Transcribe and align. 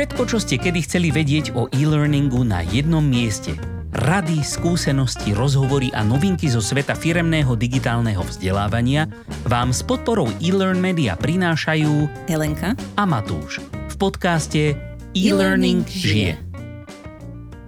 Všetko, 0.00 0.24
čo 0.32 0.40
ste 0.40 0.56
kedy 0.56 0.80
chceli 0.88 1.12
vedieť 1.12 1.52
o 1.52 1.68
e-learningu 1.76 2.40
na 2.40 2.64
jednom 2.64 3.04
mieste. 3.04 3.52
Rady, 3.92 4.40
skúsenosti, 4.40 5.36
rozhovory 5.36 5.92
a 5.92 6.00
novinky 6.00 6.48
zo 6.48 6.64
sveta 6.64 6.96
firemného 6.96 7.52
digitálneho 7.52 8.24
vzdelávania 8.24 9.04
vám 9.44 9.76
s 9.76 9.84
podporou 9.84 10.32
e-learn 10.40 10.80
media 10.80 11.20
prinášajú 11.20 12.08
Helenka 12.32 12.72
a 12.96 13.04
Matúš 13.04 13.60
v 13.60 13.94
podcaste 14.00 14.72
E-Learning 15.12 15.84
žije. 15.84 16.40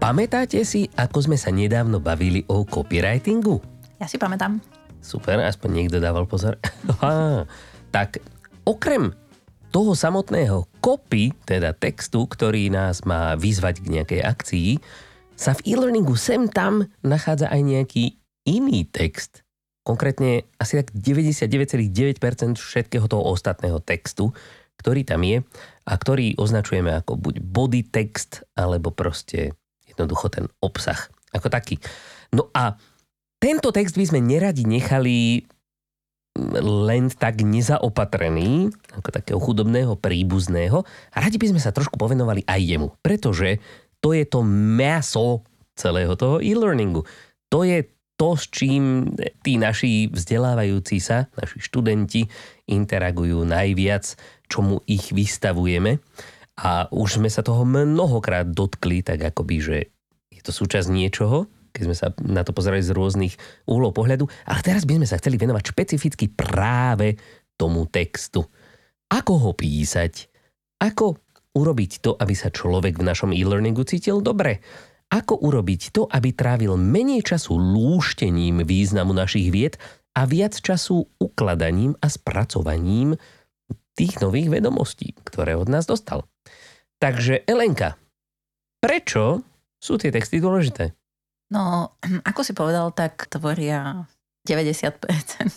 Pamätáte 0.01 0.64
si, 0.64 0.89
ako 0.96 1.29
sme 1.29 1.37
sa 1.37 1.53
nedávno 1.53 2.01
bavili 2.01 2.49
o 2.49 2.64
copywritingu? 2.64 3.61
Ja 4.01 4.09
si 4.09 4.17
pamätám. 4.17 4.57
Super, 5.05 5.37
aspoň 5.45 5.85
niekto 5.85 6.01
dával 6.01 6.25
pozor. 6.25 6.57
Aha, 6.96 7.45
tak 7.93 8.25
okrem 8.64 9.12
toho 9.73 9.96
samotného 9.96 10.68
copy, 10.84 11.32
teda 11.48 11.72
textu, 11.72 12.29
ktorý 12.29 12.68
nás 12.68 13.09
má 13.09 13.32
vyzvať 13.40 13.81
k 13.81 13.86
nejakej 13.89 14.21
akcii, 14.21 14.71
sa 15.32 15.57
v 15.57 15.75
e-learningu 15.75 16.14
sem 16.14 16.46
tam 16.46 16.85
nachádza 17.00 17.48
aj 17.48 17.61
nejaký 17.64 18.21
iný 18.45 18.85
text. 18.85 19.40
Konkrétne 19.82 20.46
asi 20.61 20.79
tak 20.79 20.95
99,9% 20.95 22.61
všetkého 22.61 23.08
toho 23.11 23.25
ostatného 23.32 23.82
textu, 23.82 24.31
ktorý 24.79 25.03
tam 25.03 25.25
je 25.26 25.43
a 25.89 25.93
ktorý 25.98 26.39
označujeme 26.39 26.93
ako 27.03 27.18
buď 27.18 27.34
body 27.43 27.82
text, 27.90 28.46
alebo 28.54 28.95
proste 28.95 29.57
jednoducho 29.89 30.31
ten 30.31 30.46
obsah 30.62 31.11
ako 31.34 31.48
taký. 31.50 31.81
No 32.31 32.53
a 32.55 32.77
tento 33.42 33.75
text 33.75 33.98
by 33.98 34.06
sme 34.06 34.20
neradi 34.23 34.62
nechali 34.62 35.42
len 36.62 37.12
tak 37.12 37.45
nezaopatrený, 37.45 38.73
ako 38.97 39.09
takého 39.12 39.39
chudobného 39.41 40.00
príbuzného. 40.00 40.81
A 41.12 41.17
radi 41.20 41.36
by 41.36 41.53
sme 41.53 41.61
sa 41.61 41.77
trošku 41.77 42.00
povenovali 42.00 42.45
aj 42.48 42.61
jemu, 42.61 42.89
pretože 43.05 43.61
to 44.00 44.17
je 44.17 44.25
to 44.25 44.41
meso 44.47 45.45
celého 45.77 46.17
toho 46.17 46.41
e-learningu. 46.41 47.05
To 47.53 47.69
je 47.69 47.84
to, 48.17 48.39
s 48.39 48.48
čím 48.48 49.12
tí 49.45 49.61
naši 49.61 50.09
vzdelávajúci 50.09 51.03
sa, 51.05 51.29
naši 51.37 51.59
študenti 51.61 52.23
interagujú 52.71 53.45
najviac, 53.45 54.17
čomu 54.49 54.81
ich 54.89 55.12
vystavujeme. 55.12 56.01
A 56.62 56.89
už 56.93 57.21
sme 57.21 57.28
sa 57.33 57.45
toho 57.45 57.65
mnohokrát 57.65 58.49
dotkli, 58.49 59.05
tak 59.05 59.21
akoby, 59.21 59.56
že 59.61 59.77
je 60.33 60.41
to 60.41 60.53
súčasť 60.53 60.89
niečoho, 60.89 61.49
keď 61.73 61.83
sme 61.89 61.97
sa 61.97 62.06
na 62.20 62.45
to 62.45 62.53
pozerali 62.53 62.84
z 62.84 62.92
rôznych 62.92 63.34
uhlov 63.67 63.97
pohľadu. 63.97 64.28
Ale 64.47 64.61
teraz 64.61 64.84
by 64.84 65.01
sme 65.01 65.09
sa 65.09 65.19
chceli 65.19 65.41
venovať 65.41 65.73
špecificky 65.73 66.28
práve 66.31 67.17
tomu 67.56 67.89
textu. 67.89 68.45
Ako 69.09 69.33
ho 69.48 69.51
písať? 69.56 70.28
Ako 70.81 71.19
urobiť 71.56 72.05
to, 72.05 72.17
aby 72.17 72.33
sa 72.37 72.48
človek 72.48 72.97
v 72.97 73.06
našom 73.09 73.33
e-learningu 73.33 73.84
cítil 73.84 74.25
dobre? 74.25 74.61
Ako 75.12 75.45
urobiť 75.45 75.93
to, 75.93 76.09
aby 76.09 76.33
trávil 76.33 76.81
menej 76.81 77.20
času 77.20 77.56
lúštením 77.56 78.65
významu 78.65 79.12
našich 79.12 79.53
vied 79.53 79.77
a 80.17 80.25
viac 80.25 80.56
času 80.56 81.05
ukladaním 81.20 81.93
a 82.00 82.09
spracovaním 82.09 83.20
tých 83.93 84.25
nových 84.25 84.48
vedomostí, 84.48 85.12
ktoré 85.20 85.53
od 85.53 85.69
nás 85.69 85.84
dostal. 85.84 86.25
Takže 86.97 87.45
Elenka, 87.45 88.00
prečo 88.81 89.45
sú 89.77 90.00
tie 90.00 90.09
texty 90.09 90.41
dôležité? 90.41 90.97
No, 91.53 91.92
ako 92.31 92.41
si 92.41 92.56
povedal, 92.56 92.89
tak 92.97 93.28
tvoria 93.28 94.08
90% 94.48 95.05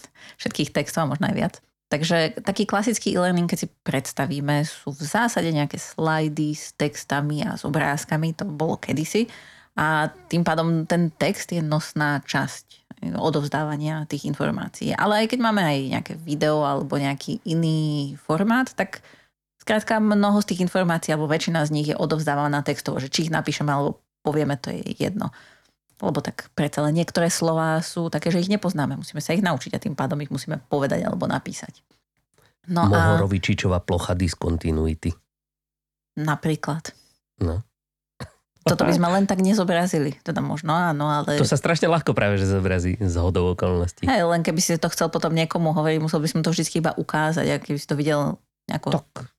všetkých 0.41 0.69
textov 0.75 1.07
a 1.07 1.11
možno 1.15 1.31
aj 1.31 1.35
viac. 1.35 1.55
Takže 1.85 2.41
taký 2.41 2.65
klasický 2.65 3.13
e-learning, 3.13 3.45
keď 3.45 3.59
si 3.61 3.67
predstavíme, 3.85 4.65
sú 4.65 4.91
v 4.91 5.05
zásade 5.05 5.47
nejaké 5.53 5.77
slajdy 5.77 6.57
s 6.57 6.73
textami 6.73 7.45
a 7.45 7.55
s 7.55 7.63
obrázkami, 7.63 8.33
to 8.33 8.43
bolo 8.43 8.75
kedysi. 8.81 9.29
A 9.77 10.09
tým 10.27 10.41
pádom 10.41 10.89
ten 10.89 11.13
text 11.13 11.53
je 11.53 11.61
nosná 11.61 12.25
časť 12.25 12.85
odovzdávania 13.13 14.09
tých 14.09 14.25
informácií. 14.25 14.97
Ale 14.97 15.23
aj 15.23 15.35
keď 15.35 15.39
máme 15.45 15.61
aj 15.61 15.77
nejaké 15.93 16.13
video 16.17 16.65
alebo 16.65 16.97
nejaký 16.97 17.43
iný 17.45 18.17
formát, 18.17 18.65
tak 18.73 19.05
skrátka 19.61 20.01
mnoho 20.01 20.41
z 20.41 20.55
tých 20.55 20.63
informácií 20.65 21.13
alebo 21.13 21.29
väčšina 21.29 21.61
z 21.69 21.73
nich 21.75 21.87
je 21.93 21.99
odovzdávaná 21.99 22.65
textovo, 22.65 22.97
že 22.97 23.13
či 23.13 23.29
ich 23.29 23.35
napíšeme 23.35 23.69
alebo 23.69 24.01
povieme, 24.25 24.57
to 24.57 24.73
je 24.73 24.81
jedno. 24.97 25.29
Lebo 26.03 26.19
tak 26.19 26.51
predsa 26.51 26.83
len 26.83 26.99
niektoré 26.99 27.31
slova 27.31 27.79
sú 27.79 28.11
také, 28.11 28.27
že 28.27 28.43
ich 28.43 28.51
nepoznáme. 28.51 28.99
Musíme 28.99 29.23
sa 29.23 29.31
ich 29.31 29.43
naučiť 29.43 29.71
a 29.75 29.79
tým 29.79 29.95
pádom 29.95 30.19
ich 30.19 30.31
musíme 30.31 30.59
povedať 30.67 31.07
alebo 31.07 31.23
napísať. 31.23 31.79
No 32.67 32.89
Mohorovičičová 32.89 33.79
a... 33.79 33.85
plocha 33.85 34.17
diskontinuity. 34.17 35.13
Napríklad. 36.19 36.91
No. 37.39 37.63
Toto 38.65 38.81
by 38.81 38.97
sme 38.97 39.13
len 39.13 39.29
tak 39.29 39.45
nezobrazili. 39.45 40.17
Teda 40.25 40.41
možno 40.41 40.73
áno, 40.73 41.05
ale... 41.05 41.37
To 41.37 41.45
sa 41.45 41.53
strašne 41.53 41.85
ľahko 41.85 42.17
práve, 42.17 42.41
že 42.41 42.49
zobrazí 42.49 42.97
z 42.97 43.15
hodou 43.21 43.53
okolností. 43.53 44.09
Hej, 44.09 44.25
len 44.25 44.41
keby 44.41 44.57
si 44.57 44.73
to 44.81 44.89
chcel 44.89 45.13
potom 45.13 45.37
niekomu 45.37 45.69
hovoriť, 45.69 46.01
musel 46.01 46.17
by 46.17 46.27
som 46.33 46.41
to 46.41 46.49
vždy 46.49 46.81
iba 46.81 46.97
ukázať, 46.97 47.45
a 47.45 47.61
keby 47.61 47.77
si 47.77 47.85
to 47.85 47.93
videl 47.93 48.41
nejako... 48.65 48.97
Tak. 48.97 49.29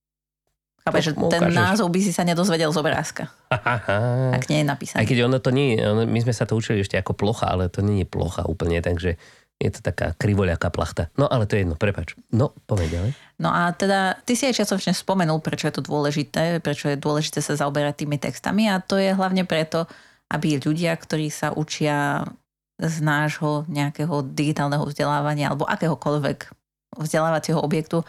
Chápeš, 0.87 1.11
že 1.11 1.13
ten 1.19 1.43
ukážeš. 1.43 1.59
názov 1.59 1.91
by 1.91 1.99
si 1.99 2.15
sa 2.15 2.23
nedozvedel 2.23 2.71
z 2.71 2.79
obrázka. 2.79 3.27
Aha. 3.51 4.31
Ak 4.39 4.47
nie 4.47 4.63
je 4.63 4.67
napísané. 4.71 5.03
Aj 5.03 5.07
keď 5.11 5.27
ono 5.27 5.43
to 5.43 5.51
nie 5.51 5.75
je, 5.75 5.83
my 6.07 6.19
sme 6.23 6.31
sa 6.31 6.47
to 6.47 6.55
učili 6.55 6.87
ešte 6.87 6.95
ako 6.95 7.19
plocha, 7.19 7.51
ale 7.51 7.67
to 7.67 7.83
nie 7.83 8.07
je 8.07 8.09
plocha 8.09 8.47
úplne, 8.47 8.79
takže 8.79 9.19
je 9.57 9.71
to 9.73 9.81
taká 9.83 10.15
krivoľaká 10.15 10.71
plachta. 10.71 11.11
No 11.19 11.27
ale 11.27 11.51
to 11.51 11.59
je 11.59 11.67
jedno, 11.67 11.75
prepač. 11.75 12.15
No, 12.31 12.55
povedz 12.71 12.93
ďalej. 12.93 13.11
No 13.43 13.51
a 13.51 13.75
teda, 13.75 14.15
ty 14.23 14.39
si 14.39 14.47
aj 14.47 14.63
čiastočne 14.63 14.95
spomenul, 14.95 15.43
prečo 15.43 15.67
je 15.67 15.75
to 15.75 15.83
dôležité, 15.83 16.63
prečo 16.63 16.93
je 16.93 17.01
dôležité 17.01 17.43
sa 17.43 17.59
zaoberať 17.59 18.07
tými 18.07 18.21
textami 18.21 18.71
a 18.71 18.79
to 18.79 19.01
je 19.01 19.11
hlavne 19.11 19.43
preto, 19.43 19.91
aby 20.31 20.63
ľudia, 20.63 20.95
ktorí 20.95 21.35
sa 21.35 21.51
učia 21.51 22.29
z 22.77 22.97
nášho 23.01 23.65
nejakého 23.73 24.23
digitálneho 24.23 24.85
vzdelávania 24.85 25.49
alebo 25.51 25.65
akéhokoľvek 25.65 26.53
vzdelávacieho 27.01 27.57
objektu, 27.57 28.05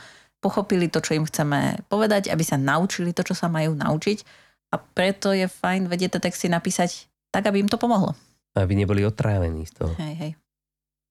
pochopili 0.47 0.87
to, 0.87 1.03
čo 1.03 1.19
im 1.19 1.27
chceme 1.27 1.83
povedať, 1.91 2.31
aby 2.31 2.43
sa 2.47 2.55
naučili 2.55 3.11
to, 3.11 3.27
čo 3.27 3.35
sa 3.35 3.51
majú 3.51 3.75
naučiť 3.75 4.23
a 4.71 4.79
preto 4.79 5.35
je 5.35 5.51
fajn 5.51 5.91
vedieť 5.91 6.15
tie 6.15 6.31
texty 6.31 6.47
napísať 6.47 7.11
tak, 7.35 7.51
aby 7.51 7.59
im 7.59 7.67
to 7.67 7.75
pomohlo. 7.75 8.15
Aby 8.55 8.79
neboli 8.79 9.03
otrávení 9.03 9.67
z 9.67 9.83
toho. 9.83 9.91
Hej, 9.99 10.15
hej. 10.15 10.31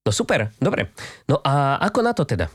No 0.09 0.11
super, 0.17 0.49
dobre. 0.57 0.89
No 1.29 1.45
a 1.45 1.77
ako 1.85 2.01
na 2.01 2.17
to 2.17 2.25
teda? 2.25 2.49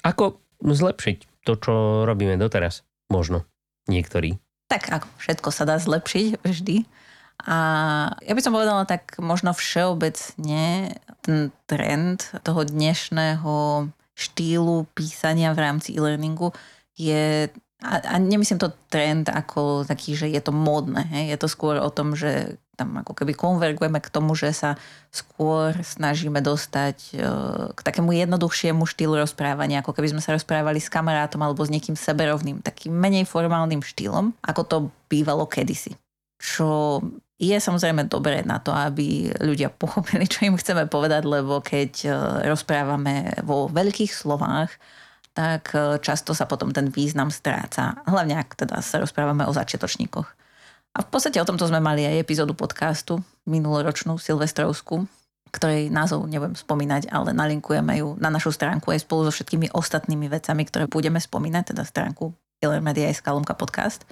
Ako 0.00 0.40
zlepšiť 0.64 1.44
to, 1.44 1.52
čo 1.60 1.74
robíme 2.08 2.40
doteraz? 2.40 2.88
Možno. 3.12 3.44
Niektorí. 3.88 4.40
Tak 4.68 4.88
ako 4.88 5.08
všetko 5.20 5.48
sa 5.52 5.64
dá 5.68 5.76
zlepšiť 5.76 6.44
vždy. 6.44 6.76
A 7.46 7.56
ja 8.20 8.32
by 8.34 8.42
som 8.42 8.52
povedala 8.52 8.84
tak 8.84 9.16
možno 9.22 9.54
všeobecne 9.54 10.92
ten 11.22 11.54
trend 11.70 12.26
toho 12.42 12.66
dnešného 12.66 13.86
štýlu 14.18 14.90
písania 14.98 15.54
v 15.54 15.62
rámci 15.62 15.94
e-learningu 15.94 16.50
je 16.98 17.46
a, 17.78 18.02
a 18.02 18.14
nemyslím 18.18 18.58
to 18.58 18.74
trend 18.90 19.30
ako 19.30 19.86
taký, 19.86 20.18
že 20.18 20.26
je 20.26 20.42
to 20.42 20.50
módne. 20.50 20.98
Hej? 21.14 21.30
Je 21.30 21.38
to 21.38 21.46
skôr 21.46 21.78
o 21.78 21.90
tom, 21.94 22.18
že 22.18 22.58
tam 22.74 22.94
ako 22.98 23.14
keby 23.14 23.38
konvergujeme 23.38 24.02
k 24.02 24.10
tomu, 24.10 24.34
že 24.34 24.50
sa 24.50 24.74
skôr 25.14 25.74
snažíme 25.82 26.42
dostať 26.42 26.96
e, 27.10 27.22
k 27.74 27.80
takému 27.82 28.14
jednoduchšiemu 28.14 28.82
štýlu 28.82 29.18
rozprávania, 29.18 29.82
ako 29.82 29.94
keby 29.94 30.10
sme 30.14 30.22
sa 30.22 30.34
rozprávali 30.34 30.82
s 30.82 30.90
kamarátom 30.90 31.38
alebo 31.38 31.62
s 31.62 31.70
niekým 31.70 31.94
seberovným, 31.94 32.62
takým 32.62 32.94
menej 32.94 33.26
formálnym 33.26 33.82
štýlom, 33.82 34.34
ako 34.42 34.62
to 34.66 34.76
bývalo 35.06 35.46
kedysi. 35.46 35.94
Čo 36.38 37.02
je 37.38 37.54
samozrejme 37.54 38.10
dobré 38.10 38.42
na 38.42 38.58
to, 38.58 38.74
aby 38.74 39.30
ľudia 39.38 39.70
pochopili, 39.70 40.26
čo 40.26 40.50
im 40.50 40.58
chceme 40.58 40.90
povedať, 40.90 41.22
lebo 41.22 41.62
keď 41.62 41.92
e, 42.04 42.08
rozprávame 42.50 43.38
vo 43.46 43.70
veľkých 43.70 44.10
slovách, 44.10 44.74
tak 45.38 45.70
e, 45.70 46.02
často 46.02 46.34
sa 46.34 46.50
potom 46.50 46.74
ten 46.74 46.90
význam 46.90 47.30
stráca. 47.30 48.02
Hlavne 48.10 48.34
ak 48.42 48.58
teda 48.58 48.82
sa 48.82 48.98
rozprávame 48.98 49.46
o 49.46 49.54
začiatočníkoch. 49.54 50.28
A 50.98 51.06
v 51.06 51.08
podstate 51.14 51.38
o 51.38 51.46
tomto 51.46 51.70
sme 51.70 51.78
mali 51.78 52.02
aj 52.02 52.26
epizódu 52.26 52.58
podcastu 52.58 53.22
minuloročnú, 53.46 54.18
silvestrovskú, 54.18 55.06
ktorej 55.54 55.94
názov 55.94 56.26
nebudem 56.26 56.58
spomínať, 56.58 57.06
ale 57.14 57.30
nalinkujeme 57.30 58.02
ju 58.02 58.18
na 58.18 58.34
našu 58.34 58.50
stránku 58.50 58.90
aj 58.90 59.06
spolu 59.06 59.30
so 59.30 59.32
všetkými 59.32 59.70
ostatnými 59.70 60.26
vecami, 60.26 60.66
ktoré 60.66 60.84
budeme 60.90 61.22
spomínať, 61.22 61.72
teda 61.72 61.86
stránku 61.86 62.34
Killer 62.58 62.82
Media 62.82 63.06
aj 63.06 63.22
Skalomka 63.22 63.54
podcast. 63.54 64.02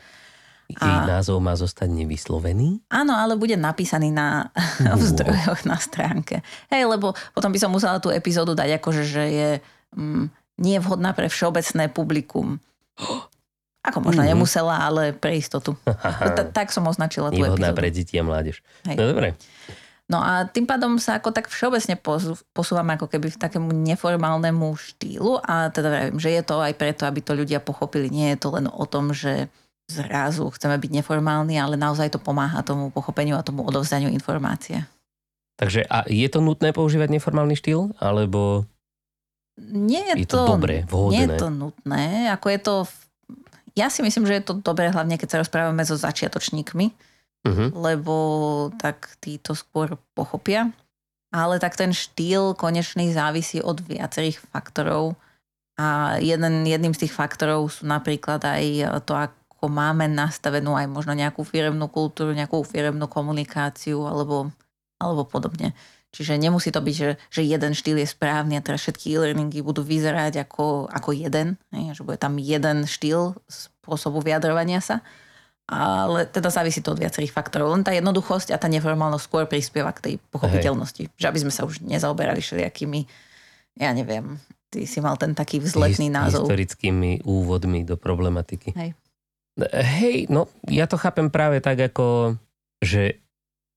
Jej 0.66 0.82
a... 0.82 1.06
názov 1.06 1.38
má 1.38 1.54
zostať 1.54 1.86
nevyslovený? 1.94 2.82
Áno, 2.90 3.14
ale 3.14 3.38
bude 3.38 3.54
napísaný 3.54 4.10
na 4.10 4.50
uh. 4.50 4.98
zdrojoch 5.14 5.62
na 5.62 5.78
stránke. 5.78 6.42
Hej, 6.70 6.90
lebo 6.90 7.14
potom 7.32 7.54
by 7.54 7.58
som 7.62 7.70
musela 7.70 8.02
tú 8.02 8.10
epizódu 8.10 8.58
dať 8.58 8.82
akože, 8.82 9.02
že 9.06 9.24
je 9.30 9.50
mm, 9.94 10.24
nie 10.58 10.76
vhodná 10.82 11.14
pre 11.14 11.30
všeobecné 11.30 11.90
publikum. 11.94 12.58
Ako 13.86 14.02
možno 14.02 14.26
mm-hmm. 14.26 14.34
nemusela, 14.34 14.82
ale 14.82 15.14
pre 15.14 15.38
istotu. 15.38 15.78
tak 16.58 16.74
som 16.74 16.82
označila 16.90 17.30
tú 17.30 17.38
Nevhodná 17.38 17.70
epizódu. 17.70 17.78
pre 17.78 17.88
deti 17.94 18.18
a 18.18 18.26
mládež. 18.26 18.58
Hej. 18.82 18.98
No 18.98 19.14
dobre. 19.14 19.38
No 20.06 20.22
a 20.22 20.46
tým 20.46 20.66
pádom 20.70 21.02
sa 21.02 21.18
ako 21.18 21.34
tak 21.34 21.50
všeobecne 21.50 21.98
posúvame 22.54 22.94
ako 22.94 23.10
keby 23.10 23.26
v 23.30 23.42
takému 23.42 23.74
neformálnemu 23.74 24.74
štýlu 24.78 25.42
a 25.42 25.70
teda 25.74 25.86
vravím, 25.90 26.18
že 26.22 26.30
je 26.30 26.42
to 26.46 26.62
aj 26.62 26.74
preto, 26.78 27.10
aby 27.10 27.22
to 27.22 27.34
ľudia 27.34 27.58
pochopili. 27.58 28.06
Nie 28.06 28.34
je 28.34 28.46
to 28.46 28.54
len 28.54 28.70
o 28.70 28.86
tom, 28.86 29.10
že 29.10 29.50
zrazu 29.86 30.50
chceme 30.50 30.76
byť 30.78 30.90
neformálni, 31.02 31.56
ale 31.62 31.78
naozaj 31.78 32.10
to 32.14 32.18
pomáha 32.18 32.62
tomu 32.66 32.90
pochopeniu 32.90 33.38
a 33.38 33.46
tomu 33.46 33.62
odovzdaniu 33.62 34.10
informácie. 34.10 34.82
Takže 35.56 35.88
a 35.88 36.04
je 36.04 36.28
to 36.28 36.44
nutné 36.44 36.74
používať 36.76 37.08
neformálny 37.16 37.56
štýl? 37.56 37.96
Alebo 37.96 38.68
nie 39.56 40.04
je, 40.12 40.26
je 40.26 40.28
to, 40.28 40.44
to 40.44 40.52
dobré, 40.60 40.84
vhodné? 40.84 41.16
Nie 41.16 41.24
je 41.32 41.40
to 41.40 41.48
nutné. 41.48 42.28
Ako 42.36 42.46
je 42.52 42.60
to, 42.60 42.74
ja 43.72 43.88
si 43.88 44.04
myslím, 44.04 44.28
že 44.28 44.36
je 44.36 44.44
to 44.44 44.54
dobré 44.60 44.92
hlavne, 44.92 45.16
keď 45.16 45.28
sa 45.32 45.40
rozprávame 45.40 45.80
so 45.88 45.96
začiatočníkmi, 45.96 46.86
uh-huh. 47.48 47.68
lebo 47.72 48.16
tak 48.76 49.16
tí 49.24 49.40
to 49.40 49.56
skôr 49.56 49.96
pochopia. 50.12 50.68
Ale 51.32 51.56
tak 51.56 51.72
ten 51.74 51.96
štýl 51.96 52.52
konečný 52.52 53.16
závisí 53.16 53.64
od 53.64 53.80
viacerých 53.80 54.44
faktorov. 54.52 55.16
A 55.80 56.16
jeden, 56.20 56.64
jedným 56.68 56.92
z 56.92 57.08
tých 57.08 57.16
faktorov 57.16 57.68
sú 57.72 57.88
napríklad 57.88 58.44
aj 58.44 58.64
to, 59.08 59.12
ako 59.66 59.74
máme 59.74 60.06
nastavenú 60.06 60.78
aj 60.78 60.86
možno 60.86 61.10
nejakú 61.18 61.42
firemnú 61.42 61.90
kultúru, 61.90 62.30
nejakú 62.30 62.62
firemnú 62.62 63.10
komunikáciu 63.10 64.06
alebo, 64.06 64.54
alebo 65.02 65.26
podobne. 65.26 65.74
Čiže 66.14 66.38
nemusí 66.38 66.70
to 66.70 66.78
byť, 66.78 66.94
že, 66.94 67.18
že 67.34 67.42
jeden 67.42 67.74
štýl 67.74 67.98
je 67.98 68.06
správny 68.06 68.54
a 68.54 68.62
teraz 68.62 68.86
všetky 68.86 69.18
e-learningy 69.18 69.66
budú 69.66 69.82
vyzerať 69.82 70.46
ako, 70.46 70.86
ako 70.86 71.10
jeden, 71.18 71.58
ne? 71.74 71.90
že 71.90 72.06
bude 72.06 72.14
tam 72.14 72.38
jeden 72.38 72.86
štýl 72.86 73.34
spôsobu 73.50 74.22
vyjadrovania 74.22 74.78
sa. 74.78 75.02
Ale 75.66 76.30
teda 76.30 76.46
závisí 76.46 76.78
to 76.78 76.94
od 76.94 77.02
viacerých 77.02 77.34
faktorov. 77.34 77.74
Len 77.74 77.82
tá 77.82 77.90
jednoduchosť 77.90 78.54
a 78.54 78.62
tá 78.62 78.70
neformálnosť 78.70 79.24
skôr 79.26 79.50
prispieva 79.50 79.90
k 79.90 79.98
tej 79.98 80.14
pochopiteľnosti. 80.30 81.10
Hej. 81.10 81.18
Že 81.18 81.26
aby 81.26 81.38
sme 81.42 81.50
sa 81.50 81.66
už 81.66 81.82
nezaoberali 81.82 82.38
všelijakými, 82.38 83.02
ja 83.82 83.90
neviem, 83.90 84.38
ty 84.70 84.86
si 84.86 85.02
mal 85.02 85.18
ten 85.18 85.34
taký 85.34 85.58
vzletný 85.58 86.06
názov. 86.06 86.46
Historickými 86.46 87.26
úvodmi 87.26 87.82
do 87.82 87.98
problematiky. 87.98 88.78
Hej. 88.78 88.94
Hej, 89.72 90.28
no 90.28 90.52
ja 90.68 90.84
to 90.84 91.00
chápem 91.00 91.32
práve 91.32 91.64
tak 91.64 91.80
ako, 91.80 92.36
že 92.84 93.24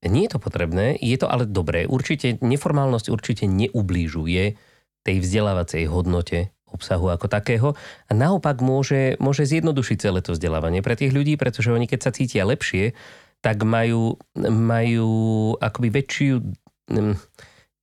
nie 0.03 0.27
je 0.27 0.31
to 0.35 0.39
potrebné, 0.39 0.95
je 0.99 1.15
to 1.15 1.27
ale 1.27 1.47
dobré. 1.47 1.87
Určite 1.87 2.39
neformálnosť 2.43 3.07
určite 3.11 3.47
neublížuje 3.47 4.59
tej 5.07 5.17
vzdelávacej 5.23 5.87
hodnote 5.87 6.51
obsahu 6.69 7.09
ako 7.09 7.27
takého 7.31 7.73
a 8.07 8.11
naopak 8.13 8.61
môže, 8.61 9.17
môže 9.17 9.47
zjednodušiť 9.47 9.97
celé 9.97 10.19
to 10.21 10.37
vzdelávanie 10.37 10.85
pre 10.85 10.93
tých 10.93 11.15
ľudí, 11.15 11.33
pretože 11.35 11.73
oni 11.73 11.89
keď 11.89 11.99
sa 11.99 12.11
cítia 12.13 12.45
lepšie, 12.45 12.93
tak 13.39 13.63
majú, 13.63 14.19
majú 14.37 15.11
akoby 15.57 15.89
väčšiu, 15.89 16.43
mm, 16.91 17.15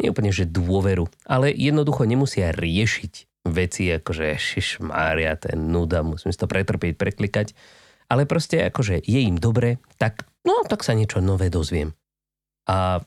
nie 0.04 0.08
úplne, 0.12 0.30
že 0.30 0.46
dôveru, 0.46 1.08
ale 1.24 1.50
jednoducho 1.50 2.04
nemusia 2.04 2.52
riešiť 2.52 3.44
veci 3.48 3.88
ako, 3.90 4.10
že 4.12 4.36
šišmária, 4.36 5.34
ten 5.40 5.72
nuda, 5.72 6.04
musím 6.04 6.30
si 6.30 6.38
to 6.38 6.50
pretrpieť, 6.50 6.94
preklikať, 6.94 7.56
ale 8.06 8.24
proste 8.24 8.62
akože 8.66 9.02
je 9.02 9.20
im 9.22 9.38
dobre, 9.38 9.82
tak 9.98 10.26
no, 10.46 10.62
tak 10.66 10.82
sa 10.86 10.94
niečo 10.94 11.18
nové 11.22 11.50
dozviem 11.50 11.94
a 12.66 13.00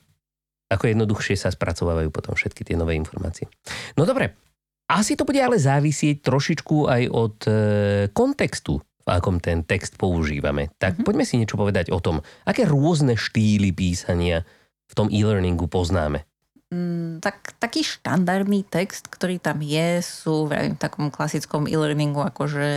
ako 0.70 0.84
jednoduchšie 0.88 1.36
sa 1.36 1.52
spracovávajú 1.52 2.10
potom 2.10 2.34
všetky 2.34 2.64
tie 2.64 2.80
nové 2.80 2.96
informácie. 2.96 3.50
No 4.00 4.08
dobre, 4.08 4.38
asi 4.90 5.20
to 5.20 5.28
bude 5.28 5.38
ale 5.42 5.60
závisieť 5.60 6.24
trošičku 6.24 6.88
aj 6.88 7.04
od 7.10 7.38
e, 7.46 7.52
kontextu, 8.14 8.80
v 8.80 9.08
akom 9.10 9.42
ten 9.42 9.66
text 9.66 9.98
používame. 9.98 10.70
Tak 10.78 10.98
mm-hmm. 10.98 11.06
poďme 11.06 11.26
si 11.26 11.36
niečo 11.42 11.58
povedať 11.58 11.90
o 11.90 12.00
tom, 12.00 12.22
aké 12.46 12.70
rôzne 12.70 13.18
štýly 13.18 13.74
písania 13.74 14.46
v 14.90 14.94
tom 14.94 15.10
e-learningu 15.10 15.66
poznáme. 15.66 16.26
Mm, 16.70 17.18
tak, 17.18 17.58
taký 17.58 17.82
štandardný 17.82 18.62
text, 18.62 19.10
ktorý 19.10 19.42
tam 19.42 19.66
je, 19.66 20.06
sú 20.06 20.46
v 20.46 20.78
takom 20.78 21.10
klasickom 21.10 21.66
e-learningu 21.66 22.22
akože 22.22 22.70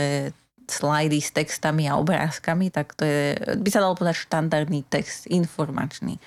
slajdy 0.67 1.19
s 1.19 1.31
textami 1.35 1.87
a 1.87 1.99
obrázkami, 1.99 2.71
tak 2.71 2.95
to 2.95 3.03
je, 3.03 3.37
by 3.57 3.69
sa 3.69 3.83
dalo 3.83 3.97
povedať 3.97 4.27
štandardný 4.27 4.87
text, 4.87 5.27
informačný 5.27 6.19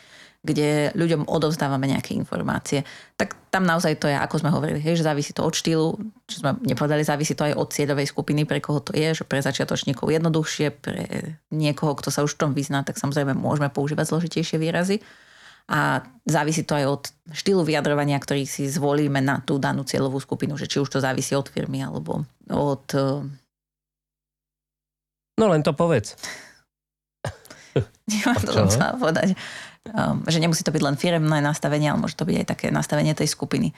kde 0.47 0.95
ľuďom 0.95 1.27
odovzdávame 1.27 1.91
nejaké 1.91 2.15
informácie. 2.15 2.87
Tak 3.19 3.35
tam 3.51 3.67
naozaj 3.67 3.99
to 3.99 4.07
je, 4.07 4.15
ako 4.15 4.39
sme 4.39 4.55
hovorili, 4.55 4.79
hej, 4.79 5.03
že 5.03 5.09
závisí 5.11 5.35
to 5.35 5.43
od 5.43 5.51
štýlu, 5.59 5.99
čo 6.31 6.37
sme 6.39 6.55
nepovedali, 6.63 7.03
závisí 7.03 7.35
to 7.35 7.51
aj 7.51 7.59
od 7.59 7.75
cieľovej 7.75 8.07
skupiny, 8.15 8.47
pre 8.47 8.63
koho 8.63 8.79
to 8.79 8.95
je, 8.95 9.11
že 9.11 9.25
pre 9.27 9.43
začiatočníkov 9.43 10.07
jednoduchšie, 10.07 10.67
pre 10.71 11.35
niekoho, 11.51 11.99
kto 11.99 12.15
sa 12.15 12.23
už 12.23 12.39
v 12.39 12.41
tom 12.47 12.51
vyzná, 12.55 12.87
tak 12.87 12.95
samozrejme 12.95 13.35
môžeme 13.35 13.67
používať 13.75 14.07
zložitejšie 14.07 14.63
výrazy. 14.63 15.03
A 15.67 16.07
závisí 16.23 16.63
to 16.63 16.79
aj 16.79 16.87
od 16.87 17.03
štýlu 17.35 17.67
vyjadrovania, 17.67 18.23
ktorý 18.23 18.47
si 18.47 18.71
zvolíme 18.71 19.19
na 19.19 19.43
tú 19.43 19.59
danú 19.59 19.83
cieľovú 19.83 20.23
skupinu, 20.23 20.55
že 20.55 20.71
či 20.71 20.79
už 20.79 20.87
to 20.87 21.03
závisí 21.03 21.35
od 21.35 21.51
firmy 21.51 21.83
alebo 21.83 22.23
od... 22.47 22.87
No 25.37 25.53
len 25.53 25.61
to 25.61 25.77
povedz. 25.77 26.17
Nemám 28.11 28.41
to 28.41 28.53
som 28.73 28.97
povedať 28.97 29.37
um, 29.93 30.23
že 30.27 30.43
nemusí 30.43 30.63
to 30.67 30.75
byť 30.75 30.83
len 30.83 30.97
firemné 30.99 31.39
nastavenie, 31.43 31.91
ale 31.91 32.03
môže 32.03 32.19
to 32.19 32.27
byť 32.27 32.37
aj 32.43 32.47
také 32.47 32.67
nastavenie 32.75 33.15
tej 33.15 33.31
skupiny. 33.31 33.71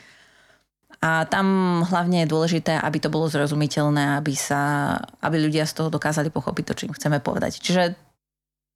A 0.98 1.28
tam 1.30 1.46
hlavne 1.86 2.26
je 2.26 2.32
dôležité, 2.32 2.74
aby 2.74 2.98
to 2.98 3.12
bolo 3.12 3.30
zrozumiteľné, 3.30 4.18
aby, 4.18 4.34
sa, 4.34 4.94
aby 5.22 5.38
ľudia 5.38 5.62
z 5.62 5.78
toho 5.78 5.88
dokázali 5.94 6.32
pochopiť 6.32 6.64
to, 6.66 6.74
čo 6.74 6.86
im 6.90 6.96
chceme 6.96 7.22
povedať. 7.22 7.62
Čiže 7.62 7.94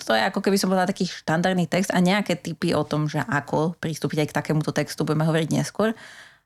to 0.03 0.15
je 0.15 0.23
ako 0.23 0.39
keby 0.39 0.55
som 0.59 0.71
povedala 0.71 0.91
taký 0.91 1.07
štandardný 1.11 1.67
text 1.67 1.91
a 1.91 1.99
nejaké 1.99 2.39
typy 2.39 2.75
o 2.79 2.87
tom, 2.87 3.11
že 3.11 3.23
ako 3.27 3.75
pristúpiť 3.79 4.23
aj 4.23 4.29
k 4.31 4.37
takémuto 4.39 4.71
textu, 4.71 5.03
budeme 5.03 5.27
hovoriť 5.27 5.49
neskôr. 5.51 5.95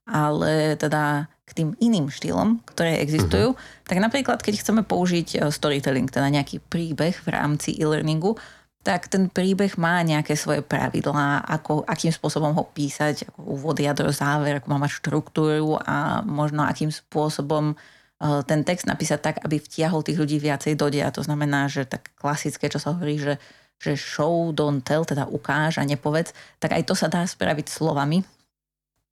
Ale 0.07 0.79
teda 0.79 1.27
k 1.47 1.51
tým 1.55 1.71
iným 1.79 2.11
štýlom, 2.11 2.59
ktoré 2.67 2.99
existujú, 2.99 3.55
uh-huh. 3.55 3.87
tak 3.87 4.03
napríklad, 4.03 4.43
keď 4.43 4.55
chceme 4.59 4.83
použiť 4.83 5.29
eh, 5.39 5.41
storytelling, 5.49 6.11
teda 6.11 6.27
nejaký 6.27 6.59
príbeh 6.59 7.15
v 7.23 7.29
rámci 7.31 7.79
e-learningu, 7.79 8.35
tak 8.83 9.11
ten 9.11 9.27
príbeh 9.27 9.75
má 9.83 9.99
nejaké 10.07 10.39
svoje 10.39 10.63
pravidlá, 10.63 11.43
ako, 11.43 11.83
akým 11.91 12.15
spôsobom 12.15 12.55
ho 12.55 12.71
písať, 12.71 13.27
ako 13.27 13.59
úvod, 13.59 13.83
jadro, 13.83 14.15
záver, 14.15 14.63
ako 14.63 14.71
má 14.71 14.87
mať 14.87 15.03
štruktúru 15.03 15.75
a 15.83 16.23
možno 16.23 16.63
akým 16.63 16.91
spôsobom 16.91 17.75
eh, 17.75 18.43
ten 18.43 18.67
text 18.67 18.91
napísať 18.91 19.19
tak, 19.23 19.37
aby 19.47 19.63
vtiahol 19.63 20.03
tých 20.03 20.19
ľudí 20.19 20.43
viacej 20.43 20.75
do 20.75 20.91
deja. 20.91 21.15
To 21.15 21.23
znamená, 21.23 21.71
že 21.71 21.87
tak 21.87 22.11
klasické, 22.19 22.67
čo 22.67 22.83
sa 22.83 22.91
hovorí, 22.91 23.23
že, 23.23 23.39
že 23.79 23.95
show, 23.95 24.51
don't 24.51 24.83
tell, 24.83 25.07
teda 25.07 25.31
ukáž 25.31 25.79
a 25.79 25.87
nepovedz, 25.87 26.35
tak 26.59 26.75
aj 26.75 26.91
to 26.91 26.95
sa 26.99 27.07
dá 27.07 27.23
spraviť 27.23 27.71
slovami. 27.71 28.27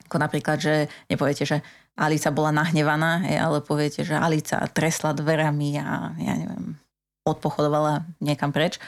Ako 0.09 0.17
napríklad, 0.21 0.61
že 0.61 0.75
nepoviete, 1.09 1.49
že 1.49 1.65
Alica 1.95 2.35
bola 2.35 2.51
nahnevaná, 2.51 3.23
ale 3.25 3.63
poviete, 3.63 4.03
že 4.03 4.19
Alica 4.19 4.61
tresla 4.71 5.15
dverami 5.15 5.79
a 5.79 6.13
ja 6.19 6.35
neviem, 6.35 6.75
odpochodovala 7.25 8.05
niekam 8.21 8.51
preč 8.51 8.83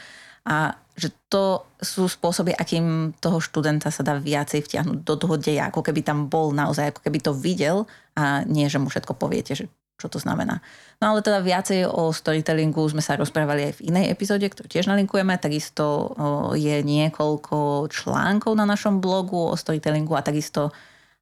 a 0.47 0.75
že 0.97 1.13
to 1.29 1.67
sú 1.77 2.09
spôsoby, 2.09 2.55
akým 2.55 3.13
toho 3.21 3.37
študenta 3.37 3.93
sa 3.93 4.01
dá 4.01 4.17
viacej 4.17 4.65
vtiahnuť 4.65 4.97
do 5.05 5.15
toho 5.19 5.35
deja, 5.37 5.69
ako 5.69 5.85
keby 5.85 6.01
tam 6.01 6.25
bol 6.25 6.55
naozaj, 6.55 6.89
ako 6.89 7.01
keby 7.05 7.19
to 7.21 7.31
videl 7.35 7.85
a 8.17 8.41
nie, 8.47 8.65
že 8.65 8.81
mu 8.81 8.89
všetko 8.89 9.13
poviete, 9.13 9.53
že 9.53 9.69
čo 9.97 10.13
to 10.13 10.21
znamená. 10.21 10.61
No 11.01 11.13
ale 11.13 11.25
teda 11.25 11.41
viacej 11.41 11.89
o 11.89 12.13
storytellingu 12.13 12.85
sme 12.85 13.01
sa 13.01 13.17
rozprávali 13.17 13.69
aj 13.69 13.73
v 13.81 13.85
inej 13.89 14.05
epizóde, 14.13 14.45
ktorú 14.45 14.69
tiež 14.69 14.85
nalinkujeme. 14.85 15.33
Takisto 15.41 16.13
je 16.53 16.85
niekoľko 16.85 17.89
článkov 17.89 18.53
na 18.53 18.69
našom 18.69 19.01
blogu 19.01 19.37
o 19.37 19.57
storytellingu 19.57 20.13
a 20.13 20.21
takisto 20.21 20.69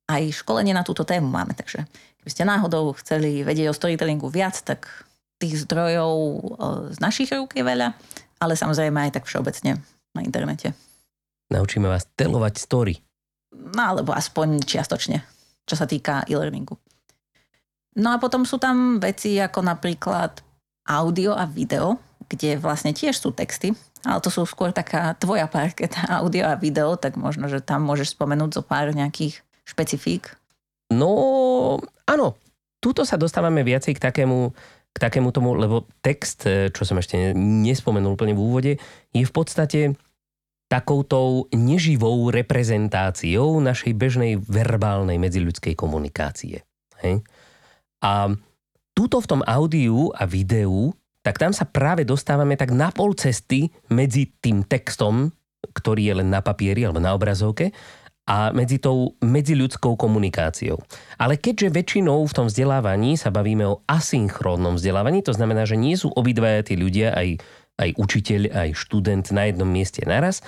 aj 0.06 0.46
školenie 0.46 0.74
na 0.74 0.86
túto 0.86 1.02
tému 1.02 1.28
máme. 1.28 1.58
Takže 1.58 1.86
keby 2.22 2.30
ste 2.30 2.44
náhodou 2.46 2.94
chceli 3.02 3.42
vedieť 3.42 3.74
o 3.74 3.78
storytellingu 3.78 4.30
viac, 4.30 4.58
tak 4.62 4.86
tých 5.42 5.68
zdrojov 5.68 6.16
z 6.96 6.98
našich 7.04 7.30
rúk 7.34 7.58
je 7.58 7.66
veľa 7.66 7.92
ale 8.40 8.54
samozrejme 8.54 9.10
aj 9.10 9.22
tak 9.22 9.26
všeobecne 9.28 9.80
na 10.16 10.22
internete. 10.22 10.76
Naučíme 11.52 11.88
vás 11.88 12.10
telovať 12.18 12.54
story. 12.60 12.96
No 13.56 13.82
alebo 13.96 14.12
aspoň 14.12 14.66
čiastočne, 14.66 15.24
čo 15.64 15.76
sa 15.78 15.88
týka 15.88 16.26
e-learningu. 16.28 16.76
No 17.96 18.12
a 18.12 18.20
potom 18.20 18.44
sú 18.44 18.60
tam 18.60 19.00
veci 19.00 19.40
ako 19.40 19.64
napríklad 19.64 20.44
audio 20.86 21.32
a 21.32 21.48
video, 21.48 21.96
kde 22.28 22.60
vlastne 22.60 22.92
tiež 22.92 23.16
sú 23.16 23.32
texty, 23.32 23.72
ale 24.04 24.20
to 24.20 24.28
sú 24.28 24.44
skôr 24.44 24.76
taká 24.76 25.16
tvoja 25.16 25.48
parketa 25.48 26.04
audio 26.20 26.52
a 26.52 26.60
video, 26.60 27.00
tak 27.00 27.16
možno, 27.16 27.48
že 27.48 27.64
tam 27.64 27.88
môžeš 27.88 28.18
spomenúť 28.18 28.60
zo 28.60 28.64
pár 28.66 28.92
nejakých 28.92 29.40
špecifík. 29.66 30.32
No, 30.94 31.12
áno. 32.06 32.38
Tuto 32.80 33.02
sa 33.02 33.18
dostávame 33.18 33.66
viacej 33.66 33.98
k 33.98 34.04
takému 34.04 34.54
k 34.96 34.98
takému 35.04 35.36
tomu, 35.36 35.60
lebo 35.60 35.84
text, 36.00 36.48
e, 36.48 36.72
čo 36.72 36.88
som 36.88 36.96
ešte 36.96 37.36
nespomenul 37.36 38.16
úplne 38.16 38.32
v 38.32 38.40
úvode, 38.40 38.74
je 39.12 39.24
v 39.28 39.34
podstate 39.36 40.00
takoutou 40.72 41.52
neživou 41.52 42.32
reprezentáciou 42.32 43.60
našej 43.60 43.92
bežnej 43.92 44.40
verbálnej 44.40 45.20
medziľudskej 45.20 45.76
komunikácie. 45.76 46.64
Hej? 47.04 47.28
A 48.00 48.32
túto 48.96 49.20
v 49.20 49.30
tom 49.30 49.42
audiu 49.44 50.16
a 50.16 50.24
videu, 50.24 50.96
tak 51.22 51.44
tam 51.44 51.52
sa 51.52 51.68
práve 51.68 52.08
dostávame 52.08 52.56
tak 52.56 52.72
na 52.72 52.88
pol 52.90 53.14
cesty 53.20 53.68
medzi 53.92 54.32
tým 54.40 54.64
textom, 54.64 55.36
ktorý 55.76 56.08
je 56.08 56.14
len 56.24 56.32
na 56.32 56.40
papieri 56.40 56.88
alebo 56.88 57.04
na 57.04 57.12
obrazovke 57.12 57.76
a 58.26 58.50
medzi 58.50 58.82
tou 58.82 59.14
medziľudskou 59.22 59.94
komunikáciou. 59.94 60.82
Ale 61.22 61.38
keďže 61.38 61.70
väčšinou 61.70 62.26
v 62.26 62.34
tom 62.34 62.50
vzdelávaní 62.50 63.22
sa 63.22 63.30
bavíme 63.30 63.66
o 63.70 63.80
asynchrónnom 63.86 64.82
vzdelávaní, 64.82 65.22
to 65.22 65.34
znamená, 65.34 65.70
že 65.70 65.78
nie 65.78 65.94
sú 65.94 66.10
obidvaja 66.10 66.66
tí 66.66 66.74
ľudia 66.74 67.14
aj 67.14 67.40
aj 67.76 67.90
učiteľ, 68.00 68.42
aj 68.56 68.70
študent 68.72 69.26
na 69.36 69.52
jednom 69.52 69.68
mieste 69.68 70.00
naraz. 70.08 70.40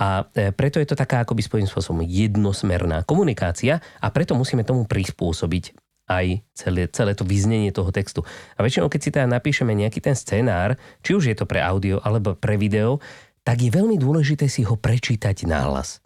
A 0.00 0.24
e, 0.32 0.48
preto 0.48 0.80
je 0.80 0.88
to 0.88 0.96
taká 0.96 1.28
akoby 1.28 1.44
svojím 1.44 1.68
spôsobom 1.68 2.00
jednosmerná 2.00 3.04
komunikácia 3.04 3.84
a 4.00 4.08
preto 4.08 4.32
musíme 4.32 4.64
tomu 4.64 4.88
prispôsobiť 4.88 5.76
aj 6.08 6.26
celé, 6.56 6.88
celé 6.90 7.12
to 7.12 7.22
vyznenie 7.28 7.68
toho 7.70 7.92
textu. 7.92 8.24
A 8.56 8.64
väčšinou, 8.64 8.88
keď 8.88 9.00
si 9.00 9.12
teda 9.12 9.28
napíšeme 9.28 9.76
nejaký 9.76 10.00
ten 10.00 10.16
scenár, 10.16 10.74
či 11.04 11.14
už 11.14 11.30
je 11.30 11.36
to 11.36 11.44
pre 11.44 11.60
audio 11.60 12.00
alebo 12.00 12.32
pre 12.32 12.56
video, 12.56 12.98
tak 13.44 13.60
je 13.60 13.70
veľmi 13.70 14.00
dôležité 14.00 14.48
si 14.48 14.64
ho 14.64 14.74
prečítať 14.74 15.44
nahlas. 15.44 16.00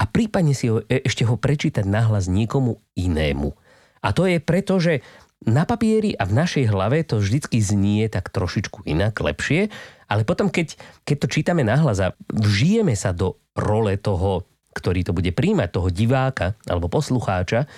A 0.00 0.08
prípadne 0.08 0.56
si 0.56 0.72
ho, 0.72 0.80
e, 0.88 1.04
ešte 1.04 1.28
ho 1.28 1.36
prečítať 1.36 1.84
nahlas 1.84 2.24
niekomu 2.32 2.80
inému. 2.96 3.52
A 4.00 4.16
to 4.16 4.24
je 4.24 4.40
preto, 4.40 4.80
že 4.80 5.04
na 5.44 5.68
papieri 5.68 6.16
a 6.16 6.24
v 6.24 6.36
našej 6.36 6.72
hlave 6.72 7.04
to 7.04 7.20
vždycky 7.20 7.60
znie 7.60 8.08
tak 8.08 8.32
trošičku 8.32 8.88
inak, 8.88 9.20
lepšie, 9.20 9.68
ale 10.08 10.24
potom, 10.24 10.48
keď, 10.48 10.76
keď 11.04 11.16
to 11.20 11.26
čítame 11.28 11.64
nahlas 11.64 12.00
a 12.00 12.12
vžijeme 12.32 12.96
sa 12.96 13.12
do 13.12 13.40
role 13.56 13.96
toho, 14.00 14.48
ktorý 14.72 15.04
to 15.04 15.12
bude 15.12 15.32
príjmať, 15.32 15.68
toho 15.68 15.88
diváka 15.92 16.56
alebo 16.68 16.88
poslucháča, 16.88 17.68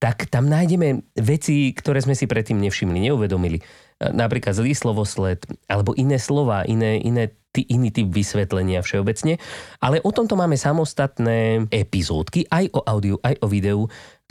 tak 0.00 0.32
tam 0.32 0.48
nájdeme 0.48 1.04
veci, 1.20 1.76
ktoré 1.76 2.00
sme 2.00 2.16
si 2.16 2.24
predtým 2.24 2.56
nevšimli, 2.56 3.12
neuvedomili. 3.12 3.60
Napríklad 4.00 4.56
zlý 4.56 4.72
slovosled, 4.72 5.44
alebo 5.68 5.92
iné 5.92 6.16
slova, 6.16 6.64
iné, 6.64 6.96
iné 7.04 7.36
ty, 7.52 7.68
iný 7.68 7.92
typ 7.92 8.08
vysvetlenia 8.08 8.80
všeobecne. 8.80 9.36
Ale 9.84 10.00
o 10.00 10.10
tomto 10.10 10.40
máme 10.40 10.56
samostatné 10.56 11.68
epizódky, 11.68 12.48
aj 12.48 12.72
o 12.72 12.80
audiu, 12.80 13.20
aj 13.20 13.36
o 13.44 13.46
videu, 13.46 13.80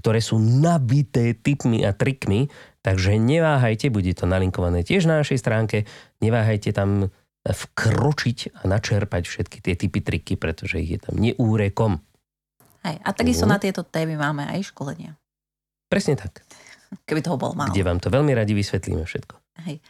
ktoré 0.01 0.23
sú 0.23 0.39
nabité 0.39 1.35
tipmi 1.35 1.83
a 1.83 1.93
trikmi, 1.93 2.49
takže 2.81 3.19
neváhajte, 3.19 3.91
bude 3.91 4.15
to 4.15 4.25
nalinkované 4.25 4.81
tiež 4.81 5.05
na 5.05 5.19
našej 5.21 5.37
stránke, 5.37 5.77
neváhajte 6.23 6.71
tam 6.71 7.11
vkročiť 7.43 8.63
a 8.63 8.67
načerpať 8.67 9.23
všetky 9.27 9.57
tie 9.63 9.75
typy 9.75 9.99
triky, 10.03 10.33
pretože 10.35 10.79
ich 10.79 10.97
je 10.97 10.99
tam 10.99 11.15
neúrekom. 11.19 11.99
Hej, 12.83 12.95
a 13.03 13.09
takisto 13.11 13.43
uh. 13.47 13.51
na 13.51 13.57
tieto 13.59 13.83
témy 13.83 14.15
máme 14.15 14.47
aj 14.47 14.71
školenia. 14.71 15.19
Presne 15.91 16.15
tak. 16.15 16.43
Keby 17.05 17.21
toho 17.21 17.37
bol 17.37 17.53
málo. 17.53 17.69
Kde 17.69 17.85
vám 17.85 17.99
to 18.01 18.09
veľmi 18.09 18.33
radi 18.33 18.55
vysvetlíme 18.55 19.03
všetko. 19.03 19.38
Hej. 19.65 19.83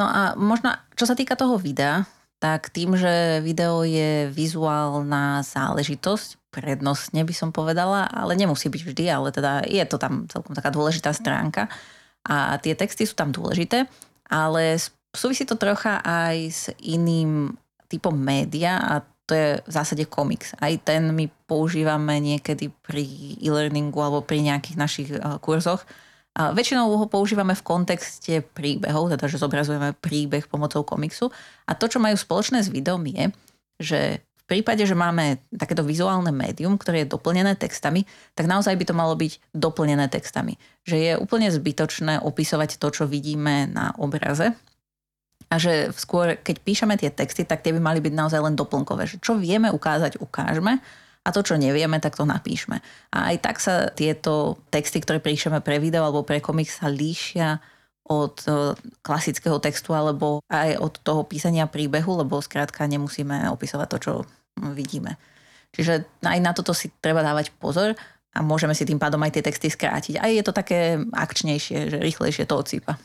No 0.00 0.08
a 0.08 0.32
možno, 0.38 0.72
čo 0.96 1.04
sa 1.04 1.18
týka 1.18 1.36
toho 1.36 1.60
videa, 1.60 2.08
tak 2.40 2.72
tým, 2.72 2.96
že 2.96 3.44
video 3.44 3.84
je 3.84 4.32
vizuálna 4.32 5.44
záležitosť, 5.44 6.48
prednostne 6.48 7.20
by 7.22 7.34
som 7.36 7.52
povedala, 7.52 8.08
ale 8.08 8.32
nemusí 8.32 8.72
byť 8.72 8.82
vždy, 8.82 9.04
ale 9.12 9.28
teda 9.28 9.68
je 9.68 9.84
to 9.84 10.00
tam 10.00 10.24
celkom 10.24 10.56
taká 10.56 10.72
dôležitá 10.72 11.12
stránka 11.12 11.68
a 12.24 12.56
tie 12.56 12.72
texty 12.72 13.04
sú 13.04 13.12
tam 13.12 13.28
dôležité, 13.28 13.84
ale 14.28 14.80
súvisí 15.12 15.44
to 15.44 15.60
trocha 15.60 16.00
aj 16.00 16.36
s 16.48 16.62
iným 16.80 17.54
typom 17.92 18.16
média 18.16 18.80
a 18.80 19.04
to 19.28 19.32
je 19.38 19.50
v 19.62 19.70
zásade 19.70 20.04
komiks. 20.10 20.58
Aj 20.58 20.74
ten 20.82 21.14
my 21.14 21.30
používame 21.46 22.18
niekedy 22.18 22.66
pri 22.82 23.06
e-learningu 23.38 23.98
alebo 24.02 24.26
pri 24.26 24.42
nejakých 24.42 24.76
našich 24.76 25.08
eh, 25.14 25.20
kurzoch. 25.38 25.86
A 26.38 26.54
väčšinou 26.54 26.94
ho 26.94 27.06
používame 27.10 27.58
v 27.58 27.66
kontexte 27.66 28.40
príbehov, 28.54 29.10
teda 29.10 29.26
že 29.26 29.42
zobrazujeme 29.42 29.98
príbeh 29.98 30.46
pomocou 30.46 30.86
komiksu. 30.86 31.28
A 31.66 31.74
to, 31.74 31.90
čo 31.90 31.98
majú 31.98 32.14
spoločné 32.14 32.62
s 32.62 32.70
videom 32.70 33.02
je, 33.02 33.34
že 33.82 34.00
v 34.22 34.44
prípade, 34.46 34.82
že 34.82 34.98
máme 34.98 35.42
takéto 35.54 35.86
vizuálne 35.86 36.30
médium, 36.34 36.78
ktoré 36.78 37.02
je 37.06 37.12
doplnené 37.14 37.54
textami, 37.54 38.06
tak 38.34 38.50
naozaj 38.50 38.74
by 38.78 38.84
to 38.86 38.94
malo 38.94 39.14
byť 39.14 39.54
doplnené 39.54 40.06
textami. 40.10 40.58
Že 40.86 40.96
je 40.98 41.12
úplne 41.18 41.50
zbytočné 41.50 42.22
opisovať 42.22 42.78
to, 42.78 42.88
čo 42.90 43.04
vidíme 43.06 43.70
na 43.70 43.94
obraze, 43.98 44.54
a 45.50 45.58
že 45.58 45.90
skôr, 45.98 46.38
keď 46.38 46.56
píšeme 46.62 46.94
tie 46.94 47.10
texty, 47.10 47.42
tak 47.42 47.66
tie 47.66 47.74
by 47.74 47.82
mali 47.82 47.98
byť 47.98 48.14
naozaj 48.14 48.38
len 48.38 48.54
doplnkové. 48.54 49.10
Že 49.10 49.16
čo 49.18 49.34
vieme 49.34 49.66
ukázať, 49.74 50.22
ukážeme 50.22 50.78
a 51.20 51.28
to, 51.36 51.44
čo 51.44 51.60
nevieme, 51.60 52.00
tak 52.00 52.16
to 52.16 52.24
napíšme. 52.24 52.80
A 53.12 53.18
aj 53.32 53.36
tak 53.44 53.56
sa 53.60 53.92
tieto 53.92 54.56
texty, 54.72 55.04
ktoré 55.04 55.20
píšeme 55.20 55.60
pre 55.60 55.76
video 55.76 56.08
alebo 56.08 56.24
pre 56.24 56.40
komik 56.40 56.72
sa 56.72 56.88
líšia 56.88 57.60
od 58.08 58.40
e, 58.48 58.74
klasického 59.04 59.60
textu 59.60 59.92
alebo 59.92 60.40
aj 60.48 60.80
od 60.80 60.94
toho 61.04 61.22
písania 61.28 61.68
príbehu, 61.68 62.24
lebo 62.24 62.40
skrátka 62.40 62.88
nemusíme 62.88 63.52
opisovať 63.52 63.88
to, 63.92 63.98
čo 64.00 64.12
vidíme. 64.72 65.20
Čiže 65.76 66.24
aj 66.24 66.38
na 66.42 66.50
toto 66.56 66.74
si 66.74 66.90
treba 66.98 67.22
dávať 67.22 67.54
pozor 67.54 67.94
a 68.34 68.38
môžeme 68.42 68.74
si 68.74 68.88
tým 68.88 68.98
pádom 68.98 69.22
aj 69.22 69.38
tie 69.38 69.46
texty 69.46 69.70
skrátiť. 69.70 70.18
Aj 70.18 70.30
je 70.32 70.42
to 70.42 70.56
také 70.56 70.98
akčnejšie, 70.98 71.94
že 71.94 71.98
rýchlejšie 72.02 72.48
to 72.48 72.58
odsýpa. 72.58 72.98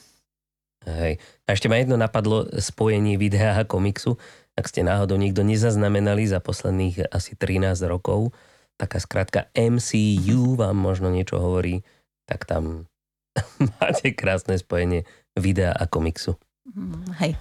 Hej. 0.86 1.18
A 1.46 1.54
ešte 1.54 1.66
ma 1.66 1.82
jedno 1.82 1.98
napadlo 1.98 2.46
spojenie 2.62 3.18
videa 3.18 3.58
a 3.58 3.66
komiksu. 3.66 4.18
Ak 4.56 4.72
ste 4.72 4.88
náhodou 4.88 5.20
nikto 5.20 5.44
nezaznamenali 5.44 6.24
za 6.32 6.40
posledných 6.40 7.12
asi 7.12 7.36
13 7.36 7.76
rokov, 7.92 8.32
taká 8.80 9.04
skratka 9.04 9.52
MCU 9.52 10.56
vám 10.56 10.80
možno 10.80 11.12
niečo 11.12 11.40
hovorí, 11.40 11.84
tak 12.24 12.48
tam 12.48 12.88
máte 13.80 14.16
krásne 14.16 14.56
spojenie 14.56 15.04
videa 15.36 15.76
a 15.76 15.84
komiksu. 15.92 16.40
Mm, 16.72 17.12
hej. 17.20 17.34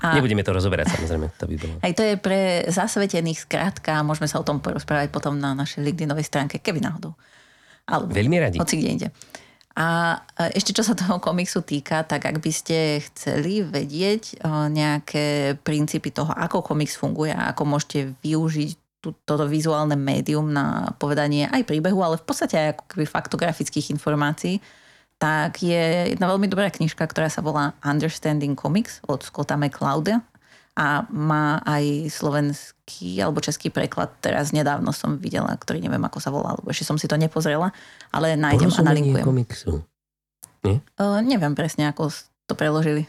A... 0.00 0.16
Nebudeme 0.16 0.40
to 0.40 0.56
rozoberať 0.56 0.96
samozrejme, 0.96 1.28
to 1.36 1.44
by 1.44 1.56
bolo. 1.60 1.74
Aj 1.84 1.92
to 1.92 2.00
je 2.00 2.14
pre 2.16 2.64
zasvetených 2.72 3.44
skrátka, 3.44 4.00
môžeme 4.00 4.30
sa 4.30 4.40
o 4.40 4.46
tom 4.46 4.64
porozprávať 4.64 5.12
potom 5.12 5.36
na 5.36 5.52
našej 5.52 5.84
LinkedInovej 5.84 6.24
stránke, 6.24 6.56
keby 6.56 6.80
náhodou. 6.80 7.12
Alebo 7.84 8.08
Veľmi 8.08 8.38
radi. 8.40 8.56
Hoci 8.56 8.80
kde 8.80 8.88
inde. 8.88 9.08
A 9.80 10.20
ešte 10.52 10.76
čo 10.76 10.84
sa 10.84 10.92
toho 10.92 11.16
komiksu 11.24 11.64
týka, 11.64 12.04
tak 12.04 12.28
ak 12.28 12.44
by 12.44 12.52
ste 12.52 13.00
chceli 13.00 13.64
vedieť 13.64 14.44
nejaké 14.68 15.56
princípy 15.64 16.12
toho, 16.12 16.28
ako 16.36 16.60
komiks 16.60 17.00
funguje 17.00 17.32
a 17.32 17.56
ako 17.56 17.64
môžete 17.64 18.12
využiť 18.20 18.76
toto 19.24 19.48
vizuálne 19.48 19.96
médium 19.96 20.52
na 20.52 20.92
povedanie 21.00 21.48
aj 21.48 21.64
príbehu, 21.64 22.04
ale 22.04 22.20
v 22.20 22.26
podstate 22.28 22.60
aj 22.60 22.68
ako 22.76 22.84
keby 22.92 23.04
faktografických 23.08 23.96
informácií, 23.96 24.60
tak 25.16 25.64
je 25.64 26.12
jedna 26.12 26.28
veľmi 26.28 26.44
dobrá 26.52 26.68
knižka, 26.68 27.08
ktorá 27.08 27.32
sa 27.32 27.40
volá 27.40 27.72
Understanding 27.80 28.60
Comics 28.60 29.00
od 29.08 29.24
Scotta 29.24 29.56
McClouda 29.56 30.20
a 30.80 31.04
má 31.12 31.60
aj 31.68 32.08
slovenský 32.08 33.20
alebo 33.20 33.44
český 33.44 33.68
preklad. 33.68 34.08
Teraz 34.24 34.56
nedávno 34.56 34.96
som 34.96 35.20
videla, 35.20 35.52
ktorý 35.52 35.84
neviem, 35.84 36.00
ako 36.00 36.18
sa 36.24 36.32
volá, 36.32 36.56
lebo 36.56 36.72
ešte 36.72 36.88
som 36.88 36.96
si 36.96 37.04
to 37.04 37.20
nepozrela, 37.20 37.68
ale 38.08 38.32
nájdem 38.32 38.72
a 38.72 38.80
nalinkujem. 38.88 39.26
komiksu. 39.28 39.84
Nie? 40.64 40.80
Uh, 40.96 41.20
neviem 41.20 41.52
presne, 41.52 41.84
ako 41.92 42.08
to 42.48 42.56
preložili. 42.56 43.04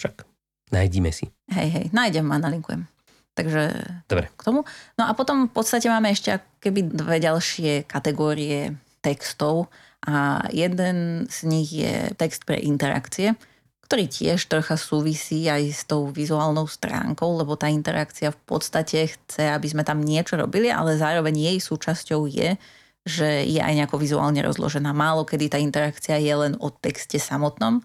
Však, 0.00 0.24
nájdime 0.72 1.12
si. 1.12 1.28
Hej, 1.52 1.68
hej, 1.68 1.86
nájdem 1.92 2.24
a 2.32 2.40
nalinkujem. 2.40 2.88
Takže 3.36 3.62
Dobre. 4.08 4.32
k 4.32 4.40
tomu. 4.40 4.64
No 4.96 5.04
a 5.04 5.12
potom 5.12 5.44
v 5.44 5.52
podstate 5.52 5.92
máme 5.92 6.08
ešte 6.08 6.40
keby 6.64 6.88
dve 6.88 7.20
ďalšie 7.20 7.84
kategórie 7.84 8.80
textov 9.04 9.68
a 10.08 10.40
jeden 10.48 11.28
z 11.28 11.38
nich 11.44 11.68
je 11.68 12.16
text 12.16 12.48
pre 12.48 12.56
interakcie 12.56 13.36
ktorý 13.90 14.06
tiež 14.06 14.46
trocha 14.46 14.78
súvisí 14.78 15.50
aj 15.50 15.62
s 15.74 15.82
tou 15.82 16.06
vizuálnou 16.14 16.62
stránkou, 16.70 17.42
lebo 17.42 17.58
tá 17.58 17.66
interakcia 17.66 18.30
v 18.30 18.38
podstate 18.46 19.10
chce, 19.10 19.50
aby 19.50 19.66
sme 19.66 19.82
tam 19.82 19.98
niečo 19.98 20.38
robili, 20.38 20.70
ale 20.70 20.94
zároveň 20.94 21.34
jej 21.34 21.58
súčasťou 21.58 22.30
je, 22.30 22.54
že 23.02 23.42
je 23.50 23.58
aj 23.58 23.74
nejako 23.74 23.98
vizuálne 23.98 24.46
rozložená. 24.46 24.94
Málo 24.94 25.26
kedy 25.26 25.50
tá 25.50 25.58
interakcia 25.58 26.22
je 26.22 26.30
len 26.30 26.54
o 26.62 26.70
texte 26.70 27.18
samotnom. 27.18 27.82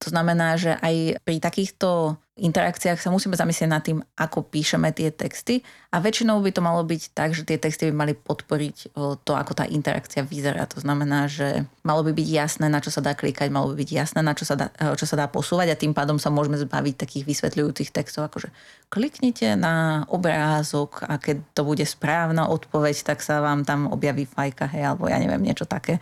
To 0.00 0.08
znamená, 0.08 0.56
že 0.56 0.72
aj 0.80 1.20
pri 1.20 1.36
takýchto 1.36 2.16
interakciách 2.32 2.96
sa 2.96 3.12
musíme 3.12 3.36
zamyslieť 3.36 3.68
nad 3.68 3.84
tým, 3.84 4.00
ako 4.16 4.48
píšeme 4.48 4.88
tie 4.96 5.12
texty 5.12 5.60
a 5.92 6.00
väčšinou 6.00 6.40
by 6.40 6.48
to 6.48 6.64
malo 6.64 6.80
byť 6.80 7.12
tak, 7.12 7.36
že 7.36 7.44
tie 7.44 7.60
texty 7.60 7.92
by 7.92 7.94
mali 7.94 8.12
podporiť 8.16 8.96
to, 8.96 9.32
ako 9.36 9.52
tá 9.52 9.68
interakcia 9.68 10.24
vyzerá. 10.24 10.64
To 10.72 10.80
znamená, 10.80 11.28
že 11.28 11.68
malo 11.84 12.00
by 12.00 12.16
byť 12.16 12.28
jasné, 12.32 12.72
na 12.72 12.80
čo 12.80 12.88
sa 12.88 13.04
dá 13.04 13.12
klikať, 13.12 13.52
malo 13.52 13.76
by 13.76 13.84
byť 13.84 13.90
jasné, 13.92 14.24
na 14.24 14.32
čo 14.32 14.48
sa 14.48 14.56
dá, 14.56 14.72
čo 14.96 15.04
sa 15.04 15.20
dá 15.20 15.28
posúvať 15.28 15.76
a 15.76 15.80
tým 15.80 15.92
pádom 15.92 16.16
sa 16.16 16.32
môžeme 16.32 16.56
zbaviť 16.56 16.94
takých 16.96 17.28
vysvetľujúcich 17.28 17.92
textov, 17.92 18.32
akože 18.32 18.48
kliknite 18.88 19.52
na 19.52 20.08
obrázok 20.08 21.04
a 21.04 21.20
keď 21.20 21.36
to 21.52 21.68
bude 21.68 21.84
správna 21.84 22.48
odpoveď, 22.48 23.12
tak 23.12 23.20
sa 23.20 23.44
vám 23.44 23.68
tam 23.68 23.92
objaví 23.92 24.24
fajka, 24.24 24.72
hej, 24.72 24.88
alebo 24.88 25.04
ja 25.12 25.20
neviem, 25.20 25.44
niečo 25.44 25.68
také. 25.68 26.00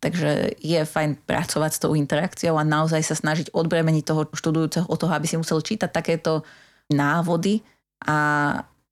Takže 0.00 0.56
je 0.56 0.80
fajn 0.80 1.28
pracovať 1.28 1.70
s 1.76 1.82
tou 1.84 1.92
interakciou 1.92 2.56
a 2.56 2.64
naozaj 2.64 3.04
sa 3.04 3.16
snažiť 3.16 3.52
odbremeniť 3.52 4.04
toho 4.04 4.24
študujúceho 4.32 4.88
o 4.88 4.96
toho, 4.96 5.12
aby 5.12 5.28
si 5.28 5.36
musel 5.36 5.60
čítať 5.60 5.92
takéto 5.92 6.40
návody 6.88 7.60
a 8.08 8.16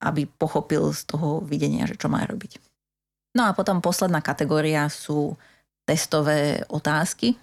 aby 0.05 0.29
pochopil 0.29 0.93
z 0.93 1.09
toho 1.09 1.41
videnia, 1.43 1.89
že 1.89 1.97
čo 1.97 2.13
má 2.13 2.23
robiť. 2.29 2.61
No 3.35 3.49
a 3.49 3.57
potom 3.57 3.81
posledná 3.81 4.21
kategória 4.21 4.87
sú 4.93 5.35
testové 5.89 6.63
otázky, 6.69 7.41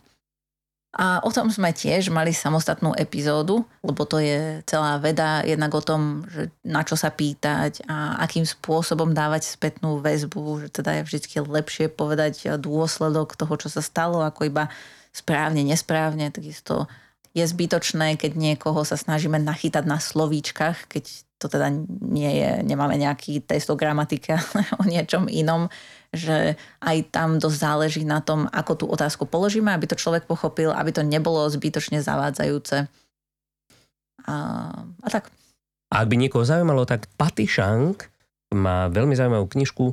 a 0.95 1.19
o 1.19 1.29
tom 1.29 1.51
sme 1.51 1.75
tiež 1.75 2.07
mali 2.07 2.31
samostatnú 2.31 2.95
epizódu, 2.95 3.67
lebo 3.83 4.07
to 4.07 4.23
je 4.23 4.63
celá 4.63 4.95
veda 4.95 5.43
jednak 5.43 5.75
o 5.75 5.83
tom, 5.83 6.23
že 6.31 6.47
na 6.63 6.87
čo 6.87 6.95
sa 6.95 7.11
pýtať 7.11 7.83
a 7.83 8.23
akým 8.23 8.47
spôsobom 8.47 9.11
dávať 9.11 9.43
spätnú 9.43 9.99
väzbu, 9.99 10.63
že 10.63 10.67
teda 10.71 10.95
je 10.95 11.01
vždy 11.03 11.27
lepšie 11.51 11.85
povedať 11.91 12.55
dôsledok 12.55 13.35
toho, 13.35 13.53
čo 13.59 13.67
sa 13.67 13.83
stalo, 13.83 14.23
ako 14.23 14.47
iba 14.47 14.71
správne, 15.11 15.67
nesprávne. 15.67 16.31
Takisto 16.31 16.87
je 17.35 17.43
zbytočné, 17.43 18.15
keď 18.15 18.31
niekoho 18.39 18.87
sa 18.87 18.95
snažíme 18.95 19.35
nachytať 19.35 19.83
na 19.83 19.99
slovíčkach, 19.99 20.87
keď 20.87 21.11
to 21.35 21.51
teda 21.51 21.67
nie 22.07 22.39
je, 22.39 22.63
nemáme 22.63 22.95
nejaký 22.95 23.43
test 23.43 23.67
o 23.67 23.75
gramatike, 23.75 24.31
ale 24.39 24.63
o 24.79 24.83
niečom 24.87 25.27
inom, 25.27 25.67
že 26.15 26.55
aj 26.81 26.97
tam 27.11 27.37
dosť 27.37 27.57
záleží 27.59 28.03
na 28.07 28.23
tom, 28.23 28.47
ako 28.49 28.71
tú 28.73 28.85
otázku 28.87 29.27
položíme, 29.29 29.69
aby 29.71 29.85
to 29.85 29.99
človek 29.99 30.25
pochopil, 30.25 30.71
aby 30.71 30.95
to 30.95 31.03
nebolo 31.03 31.45
zbytočne 31.51 32.01
zavádzajúce. 32.01 32.87
A, 34.25 34.35
a 34.81 35.07
tak. 35.11 35.29
Ak 35.93 36.09
by 36.09 36.15
niekoho 36.17 36.47
zaujímalo, 36.47 36.87
tak 36.89 37.05
Patty 37.13 37.45
Shank 37.45 38.09
má 38.55 38.89
veľmi 38.89 39.13
zaujímavú 39.13 39.47
knižku 39.51 39.85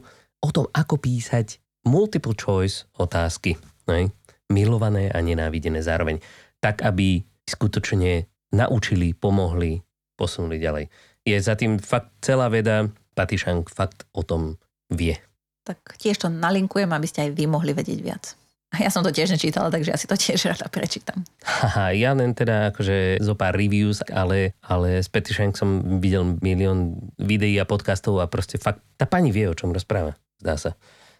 o 0.42 0.48
tom, 0.50 0.66
ako 0.72 0.98
písať 0.98 1.60
multiple 1.86 2.34
choice 2.34 2.88
otázky. 2.96 3.58
Ne? 3.90 4.10
Milované 4.48 5.12
a 5.12 5.18
nenávidené 5.20 5.82
zároveň. 5.84 6.22
Tak, 6.62 6.82
aby 6.86 7.22
skutočne 7.44 8.30
naučili, 8.54 9.16
pomohli, 9.16 9.82
posunuli 10.14 10.60
ďalej. 10.60 10.84
Je 11.26 11.36
za 11.38 11.54
tým 11.58 11.78
fakt 11.78 12.12
celá 12.22 12.46
veda, 12.50 12.90
Patišank 13.12 13.68
fakt 13.68 14.08
o 14.16 14.24
tom 14.24 14.56
vie. 14.88 15.16
Tak 15.62 15.94
tiež 15.98 16.26
to 16.26 16.28
nalinkujem, 16.28 16.90
aby 16.90 17.06
ste 17.06 17.26
aj 17.26 17.30
vy 17.38 17.44
mohli 17.46 17.70
vedieť 17.74 18.00
viac. 18.02 18.24
Ja 18.72 18.88
som 18.88 19.04
to 19.04 19.12
tiež 19.12 19.36
nečítala, 19.36 19.68
takže 19.68 19.92
ja 19.92 19.98
si 20.00 20.08
to 20.08 20.16
tiež 20.16 20.48
rada 20.48 20.64
prečítam. 20.72 21.20
Haha, 21.44 21.92
ja 21.92 22.16
len 22.16 22.32
teda 22.32 22.72
akože 22.72 23.20
zo 23.20 23.36
pár 23.36 23.52
reviews, 23.52 24.00
ale, 24.08 24.56
ale 24.64 25.04
s 25.04 25.12
Petišank 25.12 25.52
som 25.60 26.00
videl 26.00 26.40
milión 26.40 26.96
videí 27.20 27.60
a 27.60 27.68
podcastov 27.68 28.24
a 28.24 28.32
proste 28.32 28.56
fakt 28.56 28.80
tá 28.96 29.04
pani 29.04 29.28
vie, 29.28 29.44
o 29.44 29.52
čom 29.52 29.76
rozpráva. 29.76 30.16
Zdá 30.40 30.56
sa. 30.56 30.70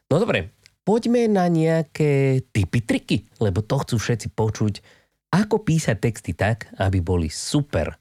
No 0.09 0.17
dobre, 0.17 0.57
poďme 0.89 1.29
na 1.29 1.45
nejaké 1.53 2.41
typy, 2.57 2.81
triky, 2.81 3.17
lebo 3.37 3.61
to 3.61 3.77
chcú 3.85 4.01
všetci 4.01 4.33
počuť 4.33 4.75
ako 5.33 5.61
písať 5.61 5.97
texty 6.01 6.33
tak, 6.33 6.73
aby 6.81 7.05
boli 7.05 7.29
super, 7.29 7.93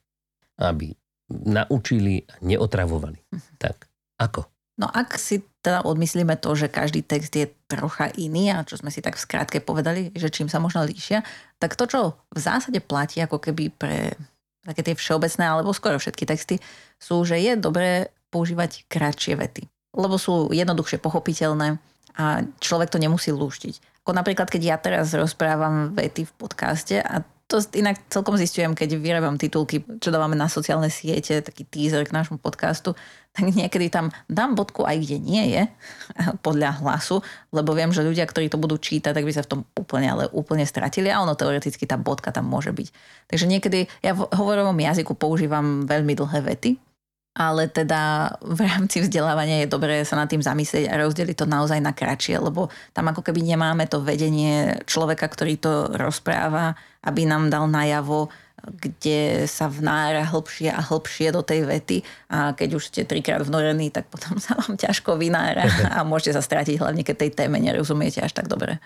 aby 0.64 0.96
naučili 1.28 2.24
a 2.24 2.40
neotravovali. 2.40 3.20
Mhm. 3.36 3.60
Tak, 3.60 3.76
ako? 4.16 4.48
No 4.82 4.90
ak 4.90 5.14
si 5.22 5.46
teda 5.62 5.86
odmyslíme 5.86 6.42
to, 6.42 6.58
že 6.58 6.74
každý 6.74 7.06
text 7.06 7.30
je 7.38 7.46
trocha 7.70 8.10
iný 8.18 8.50
a 8.50 8.66
čo 8.66 8.82
sme 8.82 8.90
si 8.90 8.98
tak 8.98 9.14
v 9.14 9.24
skrátke 9.30 9.62
povedali, 9.62 10.10
že 10.18 10.34
čím 10.34 10.50
sa 10.50 10.58
možno 10.58 10.82
líšia, 10.82 11.22
tak 11.62 11.78
to, 11.78 11.86
čo 11.86 12.18
v 12.34 12.40
zásade 12.42 12.82
platí 12.82 13.22
ako 13.22 13.38
keby 13.38 13.70
pre 13.70 14.18
také 14.66 14.82
tie 14.82 14.98
všeobecné 14.98 15.46
alebo 15.46 15.70
skoro 15.70 16.02
všetky 16.02 16.26
texty, 16.26 16.58
sú, 16.98 17.22
že 17.22 17.38
je 17.38 17.54
dobré 17.58 18.10
používať 18.34 18.90
kratšie 18.90 19.38
vety. 19.38 19.70
Lebo 19.94 20.18
sú 20.18 20.50
jednoduchšie 20.50 20.98
pochopiteľné 20.98 21.78
a 22.18 22.42
človek 22.58 22.90
to 22.90 22.98
nemusí 22.98 23.30
lúštiť. 23.30 24.02
Ako 24.02 24.18
napríklad, 24.18 24.50
keď 24.50 24.62
ja 24.66 24.78
teraz 24.82 25.14
rozprávam 25.14 25.94
vety 25.94 26.26
v 26.26 26.34
podcaste 26.42 26.98
a 26.98 27.22
to 27.52 27.60
inak 27.76 28.00
celkom 28.08 28.40
zistujem, 28.40 28.72
keď 28.72 28.96
vyrábam 28.96 29.36
titulky, 29.36 29.84
čo 30.00 30.08
dávame 30.08 30.40
na 30.40 30.48
sociálne 30.48 30.88
siete, 30.88 31.44
taký 31.44 31.68
teaser 31.68 32.08
k 32.08 32.16
nášmu 32.16 32.40
podcastu, 32.40 32.96
tak 33.36 33.52
niekedy 33.52 33.92
tam 33.92 34.08
dám 34.32 34.56
bodku 34.56 34.88
aj 34.88 35.04
kde 35.04 35.20
nie 35.20 35.44
je, 35.52 35.64
podľa 36.48 36.80
hlasu, 36.80 37.20
lebo 37.52 37.76
viem, 37.76 37.92
že 37.92 38.08
ľudia, 38.08 38.24
ktorí 38.24 38.48
to 38.48 38.56
budú 38.56 38.80
čítať, 38.80 39.12
tak 39.12 39.28
by 39.28 39.36
sa 39.36 39.44
v 39.44 39.52
tom 39.52 39.60
úplne, 39.76 40.08
ale 40.08 40.24
úplne 40.32 40.64
stratili 40.64 41.12
a 41.12 41.20
ono 41.20 41.36
teoreticky 41.36 41.84
tá 41.84 42.00
bodka 42.00 42.32
tam 42.32 42.48
môže 42.48 42.72
byť. 42.72 42.88
Takže 43.28 43.46
niekedy 43.52 43.92
ja 44.00 44.16
v 44.16 44.32
hovorovom 44.32 44.80
jazyku 44.80 45.20
používam 45.20 45.84
veľmi 45.84 46.16
dlhé 46.16 46.40
vety, 46.48 46.91
ale 47.32 47.72
teda 47.72 48.36
v 48.44 48.60
rámci 48.68 49.00
vzdelávania 49.00 49.64
je 49.64 49.72
dobré 49.72 50.04
sa 50.04 50.20
nad 50.20 50.28
tým 50.28 50.44
zamyslieť 50.44 50.92
a 50.92 51.00
rozdeliť 51.00 51.36
to 51.40 51.48
naozaj 51.48 51.80
na 51.80 51.96
kratšie, 51.96 52.36
lebo 52.36 52.68
tam 52.92 53.08
ako 53.08 53.24
keby 53.24 53.40
nemáme 53.40 53.88
to 53.88 54.04
vedenie 54.04 54.84
človeka, 54.84 55.32
ktorý 55.32 55.56
to 55.56 55.88
rozpráva, 55.96 56.76
aby 57.08 57.24
nám 57.24 57.48
dal 57.48 57.72
najavo, 57.72 58.28
kde 58.68 59.48
sa 59.48 59.72
vnára 59.72 60.28
hlbšie 60.28 60.70
a 60.70 60.84
hlbšie 60.84 61.32
do 61.32 61.42
tej 61.42 61.66
vety 61.66 61.98
a 62.30 62.52
keď 62.52 62.70
už 62.78 62.94
ste 62.94 63.08
trikrát 63.08 63.42
vnorení, 63.42 63.90
tak 63.90 64.12
potom 64.12 64.38
sa 64.38 64.60
vám 64.60 64.76
ťažko 64.76 65.16
vynára 65.16 65.66
a 65.96 66.04
môžete 66.04 66.36
sa 66.36 66.44
stratiť, 66.44 66.84
hlavne 66.84 67.08
keď 67.08 67.16
tej 67.16 67.32
téme 67.32 67.58
nerozumiete 67.64 68.20
až 68.20 68.36
tak 68.36 68.52
dobre. 68.52 68.78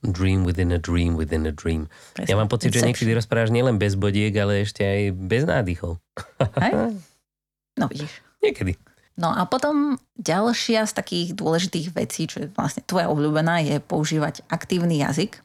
Dream 0.00 0.48
within 0.48 0.72
a 0.72 0.80
dream 0.80 1.20
within 1.20 1.44
a 1.44 1.52
dream. 1.52 1.90
Presne. 2.16 2.32
Ja 2.32 2.40
mám 2.40 2.48
pocit, 2.48 2.72
že 2.72 2.80
niekedy 2.80 3.12
rozprávaš 3.12 3.52
nielen 3.52 3.76
bez 3.76 4.00
bodiek, 4.00 4.32
ale 4.32 4.64
ešte 4.64 4.80
aj 4.80 5.12
bez 5.12 5.44
nádychov. 5.44 6.00
Hej? 6.56 6.96
No 7.80 7.88
vidíš. 7.92 8.12
Niekedy. 8.44 8.76
No 9.20 9.32
a 9.32 9.44
potom 9.44 10.00
ďalšia 10.16 10.88
z 10.88 10.92
takých 10.96 11.28
dôležitých 11.36 11.92
vecí, 11.92 12.24
čo 12.24 12.44
je 12.44 12.48
vlastne 12.52 12.80
tvoja 12.84 13.12
obľúbená, 13.12 13.60
je 13.60 13.76
používať 13.80 14.44
aktívny 14.48 15.04
jazyk. 15.04 15.40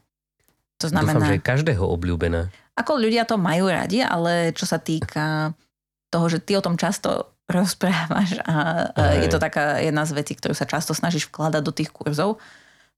To 0.79 0.87
znamená... 0.87 1.19
Dúfam, 1.19 1.31
že 1.31 1.39
je 1.39 1.43
každého 1.43 1.83
obľúbená. 1.83 2.51
Ako 2.75 2.99
ľudia 2.99 3.23
to 3.27 3.35
majú 3.39 3.71
radi, 3.71 4.03
ale 4.03 4.51
čo 4.51 4.67
sa 4.67 4.79
týka 4.79 5.55
toho, 6.11 6.25
že 6.31 6.39
ty 6.39 6.55
o 6.55 6.63
tom 6.63 6.79
často 6.79 7.35
rozprávaš 7.55 8.39
a 8.47 8.89
Aj. 8.95 9.19
je 9.21 9.27
to 9.27 9.39
taká 9.43 9.83
jedna 9.83 10.07
z 10.07 10.11
vecí, 10.17 10.33
ktorú 10.39 10.55
sa 10.55 10.65
často 10.65 10.95
snažíš 10.95 11.27
vkladať 11.29 11.61
do 11.61 11.75
tých 11.75 11.91
kurzov, 11.91 12.39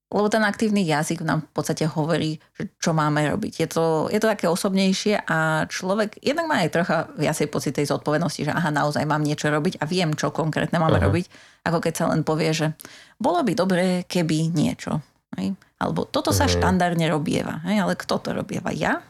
lebo 0.08 0.32
ten 0.32 0.40
aktívny 0.48 0.88
jazyk 0.88 1.20
nám 1.20 1.44
v 1.44 1.52
podstate 1.52 1.84
hovorí, 1.84 2.40
že 2.56 2.72
čo 2.80 2.96
máme 2.96 3.28
robiť. 3.28 3.54
Je 3.60 3.68
to, 3.68 4.08
je 4.08 4.20
to 4.24 4.32
také 4.32 4.48
osobnejšie 4.48 5.20
a 5.28 5.68
človek 5.68 6.24
jednak 6.24 6.48
má 6.48 6.64
aj 6.64 6.72
trocha 6.72 6.98
viacej 7.20 7.52
pocit 7.52 7.76
tej 7.76 7.92
zodpovednosti, 7.92 8.48
že 8.48 8.56
aha, 8.56 8.72
naozaj 8.72 9.04
mám 9.04 9.20
niečo 9.20 9.52
robiť 9.52 9.84
a 9.84 9.86
viem, 9.86 10.16
čo 10.16 10.32
konkrétne 10.32 10.80
máme 10.80 11.04
aha. 11.04 11.12
robiť, 11.12 11.26
ako 11.68 11.84
keď 11.84 11.94
sa 11.94 12.06
len 12.08 12.24
povie, 12.24 12.56
že 12.56 12.72
bolo 13.20 13.44
by 13.44 13.52
dobré, 13.52 13.88
keby 14.08 14.48
niečo. 14.56 15.04
Hej? 15.36 15.60
Alebo 15.76 16.08
toto 16.08 16.32
sa 16.32 16.48
aha. 16.48 16.56
štandardne 16.56 17.12
robieva. 17.12 17.60
Hej? 17.68 17.84
Ale 17.84 17.94
kto 18.00 18.16
to 18.24 18.32
robieva? 18.32 18.72
Ja? 18.72 19.04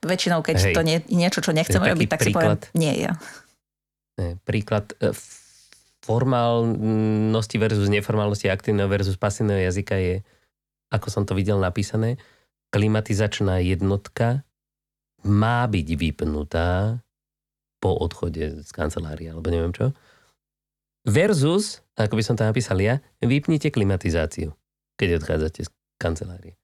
Väčšinou, 0.00 0.40
keď 0.40 0.56
Hej. 0.56 0.74
to 0.74 0.80
nie, 0.88 0.98
niečo, 1.12 1.44
čo 1.44 1.52
nechcem 1.52 1.84
robiť, 1.84 2.08
tak 2.08 2.24
príklad, 2.24 2.64
si 2.64 2.72
poviem, 2.72 2.80
nie 2.80 2.94
ja. 2.96 3.12
Príklad 4.48 4.94
e, 5.04 5.12
formálnosti 6.08 7.60
versus 7.60 7.92
neformálnosti 7.92 8.48
aktívneho 8.48 8.88
versus 8.88 9.20
pasívneho 9.20 9.60
jazyka 9.60 10.00
je, 10.00 10.24
ako 10.88 11.12
som 11.12 11.28
to 11.28 11.36
videl 11.36 11.60
napísané, 11.60 12.16
klimatizačná 12.72 13.60
jednotka 13.60 14.40
má 15.28 15.68
byť 15.68 15.88
vypnutá 16.00 17.04
po 17.78 17.92
odchode 17.92 18.64
z 18.64 18.70
kancelárie, 18.72 19.28
alebo 19.28 19.52
neviem 19.52 19.76
čo. 19.76 19.92
Versus, 21.04 21.84
ako 21.94 22.16
by 22.16 22.22
som 22.24 22.34
to 22.40 22.48
napísal 22.48 22.80
ja, 22.80 23.04
vypnite 23.20 23.68
klimatizáciu, 23.68 24.56
keď 24.96 25.20
odchádzate 25.20 25.68
z 25.68 25.70
kancelárie. 26.00 26.56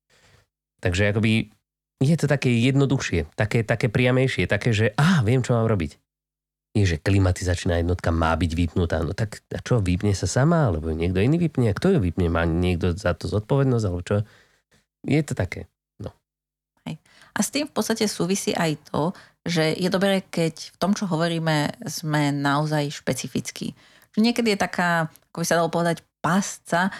Takže 0.81 1.13
akoby 1.13 1.53
je 2.03 2.17
to 2.17 2.27
také 2.27 2.51
jednoduchšie, 2.53 3.29
také, 3.37 3.63
také 3.63 3.93
priamejšie, 3.93 4.49
také, 4.49 4.73
že 4.73 4.93
á, 4.97 5.23
viem, 5.23 5.41
čo 5.41 5.55
mám 5.57 5.69
robiť 5.69 6.04
je, 6.75 6.83
že 6.83 6.99
klimatizačná 6.99 7.79
jednotka 7.79 8.11
má 8.11 8.35
byť 8.35 8.51
vypnutá. 8.51 8.99
No 9.07 9.15
tak 9.15 9.47
a 9.55 9.63
čo, 9.63 9.79
vypne 9.79 10.11
sa 10.11 10.27
sama, 10.27 10.69
alebo 10.69 10.91
niekto 10.91 11.23
iný 11.23 11.39
vypne? 11.39 11.71
A 11.71 11.79
kto 11.79 11.95
ju 11.95 11.99
vypne? 12.03 12.27
Má 12.27 12.43
niekto 12.43 12.99
za 12.99 13.15
to 13.15 13.31
zodpovednosť, 13.31 13.85
alebo 13.87 14.03
čo? 14.03 14.27
Je 15.07 15.23
to 15.23 15.39
také. 15.39 15.71
No. 16.03 16.11
Hej. 16.83 16.99
A 17.31 17.39
s 17.39 17.55
tým 17.55 17.71
v 17.71 17.75
podstate 17.79 18.11
súvisí 18.11 18.51
aj 18.51 18.91
to, 18.91 19.15
že 19.47 19.79
je 19.79 19.87
dobré, 19.87 20.27
keď 20.27 20.75
v 20.75 20.77
tom, 20.83 20.99
čo 20.99 21.07
hovoríme, 21.07 21.79
sme 21.87 22.35
naozaj 22.35 22.91
špecifickí. 22.91 23.79
Niekedy 24.19 24.59
je 24.59 24.65
taká, 24.67 25.07
ako 25.31 25.39
by 25.43 25.47
sa 25.47 25.59
dalo 25.63 25.71
povedať, 25.71 26.03
pásca, 26.19 26.91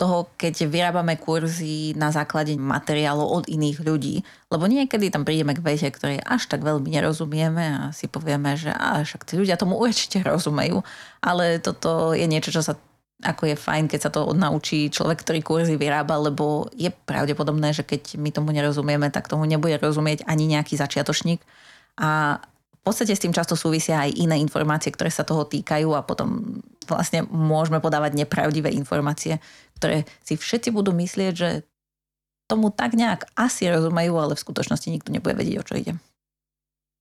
toho, 0.00 0.32
keď 0.40 0.64
vyrábame 0.64 1.20
kurzy 1.20 1.92
na 1.92 2.08
základe 2.08 2.56
materiálov 2.56 3.44
od 3.44 3.44
iných 3.52 3.84
ľudí. 3.84 4.24
Lebo 4.48 4.64
niekedy 4.64 5.12
tam 5.12 5.28
prídeme 5.28 5.52
k 5.52 5.60
vete, 5.60 5.92
ktorej 5.92 6.24
až 6.24 6.48
tak 6.48 6.64
veľmi 6.64 6.88
nerozumieme 6.88 7.64
a 7.68 7.80
si 7.92 8.08
povieme, 8.08 8.56
že 8.56 8.72
á, 8.72 9.04
však 9.04 9.28
tí 9.28 9.36
ľudia 9.36 9.60
tomu 9.60 9.76
určite 9.76 10.24
rozumejú. 10.32 10.80
Ale 11.20 11.60
toto 11.60 12.16
je 12.16 12.24
niečo, 12.24 12.48
čo 12.48 12.64
sa 12.64 12.80
ako 13.20 13.52
je 13.52 13.56
fajn, 13.56 13.84
keď 13.92 14.00
sa 14.00 14.08
to 14.08 14.32
naučí 14.32 14.88
človek, 14.88 15.20
ktorý 15.20 15.44
kurzy 15.44 15.76
vyrába, 15.76 16.16
lebo 16.16 16.72
je 16.72 16.88
pravdepodobné, 16.88 17.76
že 17.76 17.84
keď 17.84 18.16
my 18.16 18.32
tomu 18.32 18.48
nerozumieme, 18.56 19.12
tak 19.12 19.28
tomu 19.28 19.44
nebude 19.44 19.76
rozumieť 19.76 20.24
ani 20.24 20.48
nejaký 20.48 20.80
začiatočník. 20.80 21.44
A 22.00 22.40
v 22.80 22.82
podstate 22.82 23.12
s 23.12 23.20
tým 23.20 23.36
často 23.36 23.60
súvisia 23.60 24.08
aj 24.08 24.16
iné 24.16 24.40
informácie, 24.40 24.88
ktoré 24.88 25.12
sa 25.12 25.20
toho 25.20 25.44
týkajú 25.44 25.92
a 25.92 26.00
potom 26.00 26.64
vlastne 26.88 27.28
môžeme 27.28 27.76
podávať 27.76 28.16
nepravdivé 28.16 28.72
informácie, 28.72 29.36
ktoré 29.80 30.04
si 30.20 30.36
všetci 30.36 30.68
budú 30.76 30.92
myslieť, 30.92 31.32
že 31.32 31.50
tomu 32.44 32.68
tak 32.68 32.92
nejak 32.92 33.24
asi 33.32 33.72
rozumejú, 33.72 34.20
ale 34.20 34.36
v 34.36 34.44
skutočnosti 34.44 34.92
nikto 34.92 35.08
nebude 35.08 35.32
vedieť, 35.32 35.56
o 35.56 35.64
čo 35.64 35.74
ide. 35.80 35.94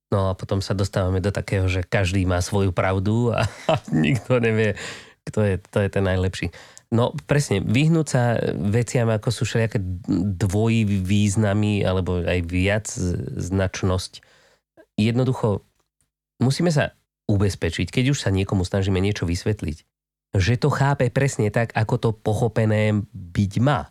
No 0.09 0.31
a 0.31 0.37
potom 0.37 0.63
sa 0.63 0.71
dostávame 0.71 1.19
do 1.21 1.29
takého, 1.29 1.67
že 1.67 1.85
každý 1.85 2.25
má 2.25 2.39
svoju 2.41 2.71
pravdu 2.71 3.35
a, 3.35 3.45
a 3.67 3.73
nikto 3.93 4.39
nevie, 4.39 4.79
kto 5.27 5.43
je, 5.43 5.53
kto 5.59 5.77
je 5.83 5.89
ten 5.91 6.05
najlepší. 6.07 6.47
No 6.89 7.13
presne, 7.29 7.61
vyhnúť 7.61 8.07
sa 8.09 8.33
veciam, 8.57 9.13
ako 9.13 9.29
sú 9.29 9.45
všelijaké 9.45 9.77
dvojvýznamy 10.41 11.85
alebo 11.85 12.25
aj 12.25 12.39
viac 12.49 12.89
značnosť. 13.37 14.25
Jednoducho 14.97 15.61
musíme 16.41 16.73
sa 16.73 16.97
ubezpečiť, 17.29 17.93
keď 17.93 18.17
už 18.17 18.25
sa 18.25 18.33
niekomu 18.33 18.65
snažíme 18.65 18.97
niečo 18.97 19.29
vysvetliť, 19.29 19.85
že 20.33 20.61
to 20.61 20.69
chápe 20.69 21.09
presne 21.09 21.49
tak, 21.49 21.73
ako 21.73 21.95
to 21.97 22.09
pochopené 22.13 22.93
byť 23.13 23.53
má. 23.61 23.89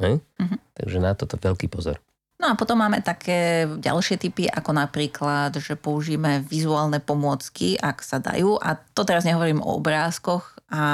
Hm? 0.00 0.18
Uh-huh. 0.20 0.58
Takže 0.76 0.98
na 1.00 1.12
toto 1.16 1.36
veľký 1.40 1.68
pozor. 1.72 2.00
No 2.40 2.48
a 2.48 2.56
potom 2.56 2.80
máme 2.80 3.04
také 3.04 3.68
ďalšie 3.68 4.16
typy, 4.16 4.48
ako 4.48 4.72
napríklad, 4.72 5.52
že 5.60 5.76
použijeme 5.76 6.40
vizuálne 6.40 6.96
pomôcky, 6.96 7.76
ak 7.76 8.00
sa 8.00 8.16
dajú. 8.16 8.56
A 8.56 8.80
to 8.96 9.04
teraz 9.04 9.28
nehovorím 9.28 9.60
o 9.60 9.76
obrázkoch 9.76 10.56
a 10.72 10.84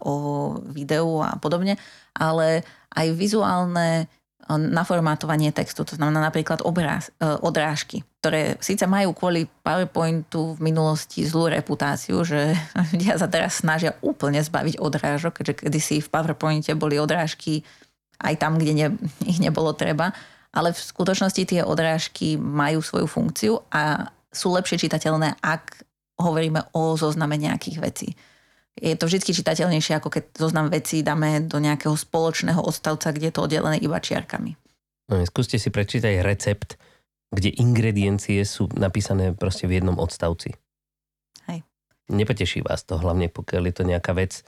o 0.00 0.56
videu 0.72 1.20
a 1.20 1.36
podobne, 1.36 1.76
ale 2.16 2.64
aj 2.96 3.12
vizuálne 3.12 4.08
naformátovanie 4.48 5.50
textu, 5.50 5.82
to 5.82 5.98
znamená 5.98 6.22
napríklad 6.22 6.62
obráz, 6.62 7.10
e, 7.18 7.26
odrážky, 7.42 8.06
ktoré 8.26 8.58
síce 8.58 8.82
majú 8.90 9.14
kvôli 9.14 9.46
PowerPointu 9.62 10.58
v 10.58 10.66
minulosti 10.66 11.22
zlú 11.22 11.46
reputáciu, 11.46 12.26
že 12.26 12.58
ľudia 12.90 13.14
sa 13.14 13.30
teraz 13.30 13.62
snažia 13.62 13.94
úplne 14.02 14.42
zbaviť 14.42 14.82
odrážok, 14.82 15.38
keďže 15.38 15.54
kedysi 15.62 15.96
v 16.02 16.10
PowerPointe 16.10 16.74
boli 16.74 16.98
odrážky 16.98 17.62
aj 18.18 18.34
tam, 18.42 18.58
kde 18.58 18.72
ne, 18.74 18.86
ich 19.30 19.38
nebolo 19.38 19.70
treba, 19.78 20.10
ale 20.50 20.74
v 20.74 20.80
skutočnosti 20.82 21.38
tie 21.38 21.62
odrážky 21.62 22.34
majú 22.34 22.82
svoju 22.82 23.06
funkciu 23.06 23.62
a 23.70 24.10
sú 24.34 24.50
lepšie 24.50 24.90
čitateľné, 24.90 25.38
ak 25.38 25.86
hovoríme 26.18 26.74
o 26.74 26.98
zozname 26.98 27.38
nejakých 27.38 27.78
vecí 27.78 28.10
je 28.76 28.92
to 28.92 29.08
vždy 29.08 29.32
čitateľnejšie, 29.32 29.96
ako 29.96 30.12
keď 30.12 30.24
zoznam 30.36 30.68
vecí 30.68 31.00
dáme 31.00 31.40
do 31.48 31.56
nejakého 31.56 31.96
spoločného 31.96 32.60
odstavca, 32.60 33.08
kde 33.08 33.32
je 33.32 33.34
to 33.34 33.48
oddelené 33.48 33.80
iba 33.80 33.96
čiarkami. 33.96 34.52
No, 35.08 35.22
skúste 35.24 35.56
si 35.56 35.72
prečítať 35.72 36.20
recept, 36.20 36.76
kde 37.36 37.52
ingrediencie 37.52 38.40
sú 38.48 38.72
napísané 38.72 39.36
proste 39.36 39.68
v 39.68 39.78
jednom 39.78 40.00
odstavci. 40.00 40.56
Hej. 41.52 41.68
Nepoteší 42.08 42.64
vás 42.64 42.88
to, 42.88 42.96
hlavne 42.96 43.28
pokiaľ 43.28 43.62
je 43.68 43.74
to 43.76 43.84
nejaká 43.84 44.16
vec, 44.16 44.40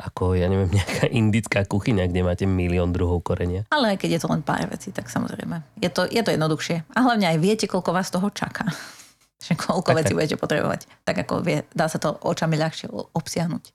ako, 0.00 0.32
ja 0.32 0.48
neviem, 0.48 0.72
nejaká 0.80 1.12
indická 1.12 1.68
kuchyňa, 1.68 2.08
kde 2.08 2.24
máte 2.24 2.44
milión 2.48 2.96
druhov 2.96 3.20
korenia. 3.20 3.68
Ale 3.68 3.92
aj 3.94 4.00
keď 4.00 4.16
je 4.16 4.20
to 4.24 4.32
len 4.32 4.40
pár 4.40 4.64
vecí, 4.72 4.88
tak 4.88 5.12
samozrejme. 5.12 5.60
Je 5.84 5.92
to, 5.92 6.08
je 6.08 6.24
to 6.24 6.32
jednoduchšie. 6.32 6.88
A 6.96 6.98
hlavne 7.04 7.28
aj 7.28 7.38
viete, 7.38 7.68
koľko 7.68 7.92
vás 7.92 8.08
toho 8.08 8.32
čaká 8.32 8.64
že 9.44 9.56
koľko 9.56 9.96
vecí 9.96 10.12
budete 10.12 10.36
potrebovať. 10.36 10.84
Tak 11.04 11.24
ako 11.24 11.40
vie, 11.40 11.64
dá 11.72 11.88
sa 11.88 11.96
to 11.96 12.12
očami 12.12 12.60
ľahšie 12.60 12.92
obsiahnuť. 12.92 13.72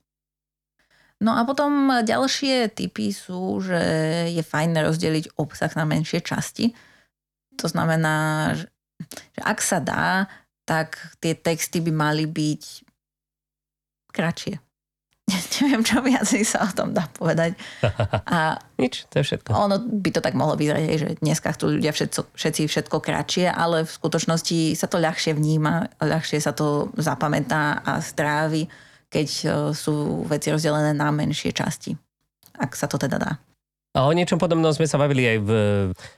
No 1.24 1.34
a 1.34 1.48
potom 1.48 2.04
ďalšie 2.04 2.76
typy 2.76 3.10
sú, 3.16 3.64
že 3.64 3.80
je 4.30 4.44
fajn 4.44 4.76
rozdeliť 4.84 5.40
obsah 5.40 5.72
na 5.74 5.88
menšie 5.88 6.20
časti. 6.20 6.76
To 7.60 7.68
znamená, 7.68 8.52
že, 8.56 8.68
ak 9.42 9.60
sa 9.60 9.80
dá, 9.80 10.28
tak 10.66 10.98
tie 11.22 11.38
texty 11.38 11.80
by 11.80 11.92
mali 11.94 12.26
byť 12.26 12.64
kratšie. 14.16 14.56
Neviem, 15.62 15.82
čo 15.82 16.06
viac 16.06 16.30
sa 16.46 16.70
o 16.70 16.72
tom 16.72 16.94
dá 16.94 17.10
povedať. 17.18 17.58
A 18.36 18.62
Nič, 18.78 19.10
to 19.10 19.22
je 19.22 19.34
všetko. 19.34 19.50
Ono 19.58 19.82
by 19.82 20.10
to 20.14 20.22
tak 20.22 20.38
mohlo 20.38 20.54
vyzerať, 20.54 20.84
že 21.02 21.10
dneska 21.22 21.54
chcú 21.58 21.80
ľudia 21.80 21.96
všetko, 21.96 22.38
všetci 22.38 22.62
všetko 22.70 22.98
kratšie, 23.02 23.50
ale 23.50 23.88
v 23.88 23.92
skutočnosti 23.92 24.78
sa 24.78 24.86
to 24.86 25.02
ľahšie 25.02 25.34
vníma, 25.34 25.98
ľahšie 25.98 26.38
sa 26.38 26.54
to 26.54 26.94
zapamätá 27.00 27.82
a 27.82 27.98
strávi, 28.04 28.70
keď 29.10 29.28
e, 29.28 29.46
sú 29.74 30.28
veci 30.30 30.54
rozdelené 30.54 30.94
na 30.94 31.10
menšie 31.10 31.56
časti. 31.56 31.98
Ak 32.56 32.78
sa 32.78 32.86
to 32.86 33.02
teda 33.02 33.18
dá. 33.18 33.32
A 33.96 34.04
o 34.04 34.12
niečom 34.12 34.36
podobnom 34.36 34.76
sme 34.76 34.92
sa 34.92 35.00
bavili 35.00 35.24
aj 35.24 35.38
v... 35.40 35.50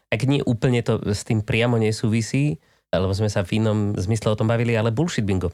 Ak 0.09 0.25
nie 0.25 0.41
úplne 0.41 0.81
to 0.81 0.97
s 1.05 1.21
tým 1.21 1.45
priamo 1.45 1.77
nesúvisí, 1.77 2.57
lebo 2.89 3.11
sme 3.11 3.27
sa 3.27 3.43
v 3.43 3.59
inom 3.59 3.93
zmysle 3.99 4.31
o 4.31 4.39
tom 4.39 4.47
bavili, 4.47 4.71
ale 4.73 4.95
bullshit 4.95 5.27
bingo. 5.27 5.51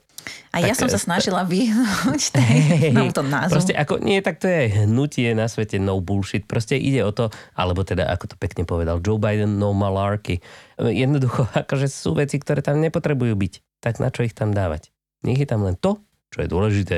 A 0.54 0.62
tak, 0.62 0.70
ja 0.70 0.74
som 0.78 0.86
sa 0.86 1.02
e, 1.02 1.04
snažila 1.04 1.42
vyhnúť 1.44 2.22
tej, 2.38 2.94
tom 3.10 3.28
názvu. 3.28 3.58
Proste 3.58 3.74
ako, 3.74 4.00
nie, 4.00 4.22
tak 4.22 4.38
to 4.38 4.46
je 4.46 4.86
hnutie 4.86 5.34
na 5.34 5.50
svete 5.50 5.82
no 5.82 5.98
bullshit. 5.98 6.46
Proste 6.46 6.78
ide 6.78 7.02
o 7.02 7.12
to, 7.12 7.34
alebo 7.58 7.82
teda, 7.82 8.06
ako 8.08 8.32
to 8.32 8.36
pekne 8.38 8.64
povedal 8.70 9.02
Joe 9.02 9.18
Biden, 9.18 9.58
no 9.58 9.74
malarky. 9.74 10.40
Jednoducho, 10.78 11.50
akože 11.66 11.90
sú 11.90 12.14
veci, 12.14 12.38
ktoré 12.38 12.62
tam 12.62 12.80
nepotrebujú 12.80 13.34
byť. 13.36 13.54
Tak 13.82 14.00
na 14.00 14.14
čo 14.14 14.24
ich 14.24 14.38
tam 14.38 14.56
dávať? 14.56 14.94
Nech 15.26 15.42
je 15.42 15.50
tam 15.50 15.66
len 15.66 15.74
to, 15.76 16.00
čo 16.30 16.46
je 16.46 16.48
dôležité. 16.48 16.98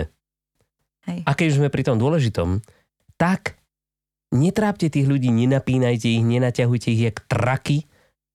Hej. 1.08 1.20
A 1.24 1.32
keď 1.32 1.46
už 1.48 1.58
sme 1.64 1.70
pri 1.72 1.88
tom 1.88 1.96
dôležitom, 1.96 2.60
tak 3.16 3.56
netrápte 4.34 4.90
tých 4.90 5.06
ľudí, 5.06 5.30
nenapínajte 5.30 6.08
ich, 6.10 6.24
nenaťahujte 6.24 6.88
ich 6.90 7.02
jak 7.12 7.18
traky, 7.30 7.86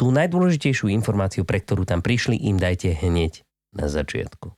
Tú 0.01 0.09
najdôležitejšiu 0.09 0.89
informáciu, 0.97 1.45
pre 1.45 1.61
ktorú 1.61 1.85
tam 1.85 2.01
prišli, 2.01 2.33
im 2.49 2.57
dajte 2.57 2.97
hneď 3.05 3.45
na 3.77 3.85
začiatku. 3.85 4.57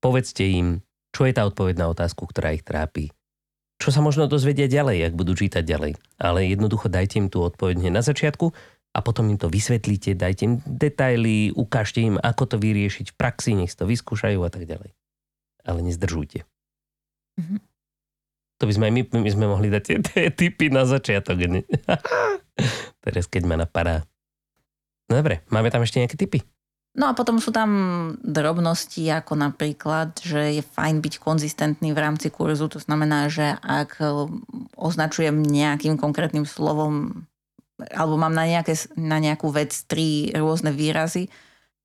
Povedzte 0.00 0.48
im, 0.48 0.80
čo 1.12 1.28
je 1.28 1.36
tá 1.36 1.44
odpoveď 1.44 1.84
na 1.84 1.92
otázku, 1.92 2.24
ktorá 2.24 2.56
ich 2.56 2.64
trápi. 2.64 3.12
Čo 3.76 3.92
sa 3.92 4.00
možno 4.00 4.24
dozvedia 4.24 4.64
ďalej, 4.64 5.12
ak 5.12 5.14
budú 5.20 5.36
čítať 5.36 5.60
ďalej. 5.60 6.00
Ale 6.16 6.48
jednoducho 6.48 6.88
dajte 6.88 7.20
im 7.20 7.28
tú 7.28 7.44
odpoveď 7.44 7.92
na 7.92 8.00
začiatku 8.00 8.48
a 8.96 8.98
potom 9.04 9.28
im 9.28 9.36
to 9.36 9.52
vysvetlíte, 9.52 10.16
dajte 10.16 10.42
im 10.48 10.54
detaily, 10.64 11.52
ukážte 11.52 12.00
im, 12.00 12.16
ako 12.16 12.48
to 12.48 12.56
vyriešiť 12.56 13.12
v 13.12 13.18
praxi, 13.20 13.52
nech 13.52 13.76
to 13.76 13.84
vyskúšajú 13.84 14.40
a 14.40 14.48
tak 14.48 14.64
ďalej. 14.64 14.96
Ale 15.68 15.84
nezdržujte. 15.84 16.48
Mm-hmm. 17.36 17.60
To 18.64 18.72
by 18.72 18.80
sme 18.80 18.88
aj 18.88 18.94
my, 18.96 19.02
my 19.20 19.28
sme 19.28 19.44
mohli 19.44 19.68
dať 19.68 19.82
tie, 19.84 19.96
tie 20.00 20.26
typy 20.32 20.72
na 20.72 20.88
začiatok. 20.88 21.36
Teraz 23.04 23.28
keď 23.28 23.42
ma 23.44 23.60
napadá. 23.60 24.08
No 25.12 25.20
dobre, 25.20 25.44
máme 25.52 25.68
tam 25.68 25.84
ešte 25.84 26.00
nejaké 26.00 26.16
typy? 26.16 26.40
No 26.96 27.12
a 27.12 27.12
potom 27.12 27.36
sú 27.44 27.52
tam 27.52 27.68
drobnosti, 28.24 29.04
ako 29.12 29.36
napríklad, 29.36 30.16
že 30.16 30.56
je 30.56 30.62
fajn 30.64 31.04
byť 31.04 31.14
konzistentný 31.20 31.92
v 31.92 32.00
rámci 32.00 32.32
kurzu. 32.32 32.72
To 32.72 32.80
znamená, 32.80 33.28
že 33.28 33.52
ak 33.60 34.00
označujem 34.80 35.44
nejakým 35.44 36.00
konkrétnym 36.00 36.48
slovom 36.48 37.28
alebo 37.92 38.16
mám 38.16 38.32
na, 38.32 38.48
nejaké, 38.48 38.80
na 38.96 39.20
nejakú 39.20 39.52
vec 39.52 39.76
tri 39.84 40.32
rôzne 40.32 40.72
výrazy, 40.72 41.28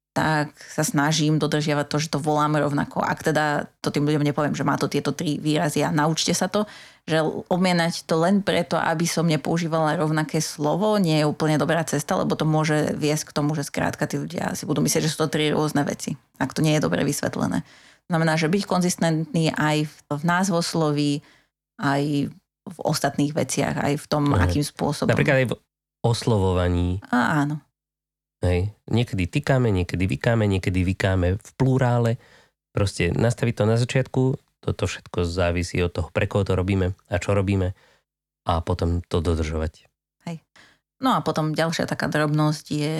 tak 0.09 0.57
sa 0.57 0.81
snažím 0.81 1.37
dodržiavať 1.37 1.85
to, 1.85 1.97
že 2.01 2.11
to 2.11 2.19
voláme 2.19 2.57
rovnako. 2.57 2.99
Ak 2.99 3.21
teda 3.21 3.69
to 3.79 3.93
tým 3.93 4.09
ľuďom 4.09 4.25
nepoviem, 4.25 4.57
že 4.57 4.65
má 4.65 4.75
to 4.75 4.89
tieto 4.89 5.13
tri 5.13 5.37
výrazy 5.37 5.85
a 5.85 5.93
naučte 5.93 6.33
sa 6.33 6.49
to, 6.49 6.65
že 7.05 7.21
obmienať 7.49 8.09
to 8.09 8.17
len 8.17 8.41
preto, 8.41 8.77
aby 8.77 9.05
som 9.05 9.29
nepoužívala 9.29 9.97
rovnaké 10.01 10.41
slovo, 10.41 10.97
nie 10.97 11.21
je 11.21 11.29
úplne 11.29 11.61
dobrá 11.61 11.85
cesta, 11.85 12.17
lebo 12.17 12.33
to 12.33 12.45
môže 12.45 12.97
viesť 12.97 13.29
k 13.29 13.35
tomu, 13.37 13.53
že 13.53 13.69
skrátka 13.69 14.09
tí 14.09 14.17
ľudia 14.17 14.57
si 14.57 14.65
budú 14.65 14.81
myslieť, 14.81 15.05
že 15.05 15.11
sú 15.13 15.25
to 15.25 15.33
tri 15.33 15.53
rôzne 15.53 15.85
veci, 15.85 16.17
ak 16.41 16.53
to 16.57 16.65
nie 16.65 16.77
je 16.77 16.83
dobre 16.83 17.05
vysvetlené. 17.05 17.61
Znamená, 18.09 18.33
že 18.41 18.49
byť 18.49 18.63
konzistentný 18.65 19.53
aj 19.53 19.85
v 20.09 20.23
názvosloví, 20.25 21.21
aj 21.77 22.33
v 22.69 22.77
ostatných 22.81 23.33
veciach, 23.33 23.77
aj 23.77 23.93
v 24.01 24.05
tom, 24.09 24.33
mm. 24.33 24.41
akým 24.41 24.65
spôsobom. 24.65 25.13
Napríklad 25.13 25.45
aj 25.45 25.47
v 25.53 25.55
oslovovaní. 26.01 27.01
A 27.13 27.45
áno. 27.45 27.61
Hej. 28.39 28.71
Niekedy 28.87 29.27
tykáme, 29.27 29.67
niekedy 29.71 30.07
vykáme, 30.07 30.47
niekedy 30.47 30.87
vykáme 30.87 31.35
v 31.35 31.49
plurále. 31.59 32.11
Proste 32.71 33.11
nastaviť 33.11 33.53
to 33.59 33.63
na 33.67 33.75
začiatku, 33.75 34.21
toto 34.59 34.83
všetko 34.87 35.27
závisí 35.27 35.79
od 35.83 35.91
toho, 35.91 36.07
pre 36.11 36.27
koho 36.27 36.47
to 36.47 36.55
robíme 36.55 36.95
a 37.11 37.15
čo 37.19 37.35
robíme 37.35 37.75
a 38.47 38.51
potom 38.63 39.03
to 39.03 39.19
dodržovať. 39.19 39.87
Hej. 40.27 40.43
No 40.99 41.15
a 41.15 41.23
potom 41.23 41.55
ďalšia 41.55 41.87
taká 41.87 42.07
drobnosť 42.07 42.65
je 42.71 42.95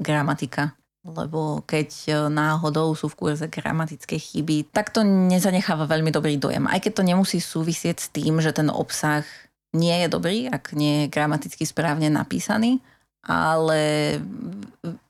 gramatika, 0.00 0.76
lebo 1.04 1.64
keď 1.64 1.88
e, 1.88 2.12
náhodou 2.28 2.92
sú 2.92 3.08
v 3.08 3.16
kurze 3.16 3.46
gramatické 3.48 4.20
chyby, 4.20 4.68
tak 4.72 4.92
to 4.92 5.00
nezanecháva 5.04 5.88
veľmi 5.88 6.12
dobrý 6.12 6.36
dojem. 6.36 6.68
Aj 6.68 6.80
keď 6.80 7.00
to 7.00 7.08
nemusí 7.08 7.40
súvisieť 7.40 7.96
s 7.96 8.08
tým, 8.12 8.40
že 8.44 8.52
ten 8.52 8.68
obsah 8.68 9.24
nie 9.72 9.94
je 10.04 10.08
dobrý, 10.12 10.48
ak 10.50 10.76
nie 10.76 11.04
je 11.06 11.12
gramaticky 11.12 11.64
správne 11.64 12.12
napísaný, 12.12 12.84
ale 13.24 14.16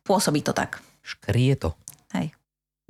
pôsobí 0.03 0.43
to 0.43 0.51
tak. 0.51 0.83
Škrie 1.01 1.55
to. 1.55 1.75
Hej. 2.15 2.35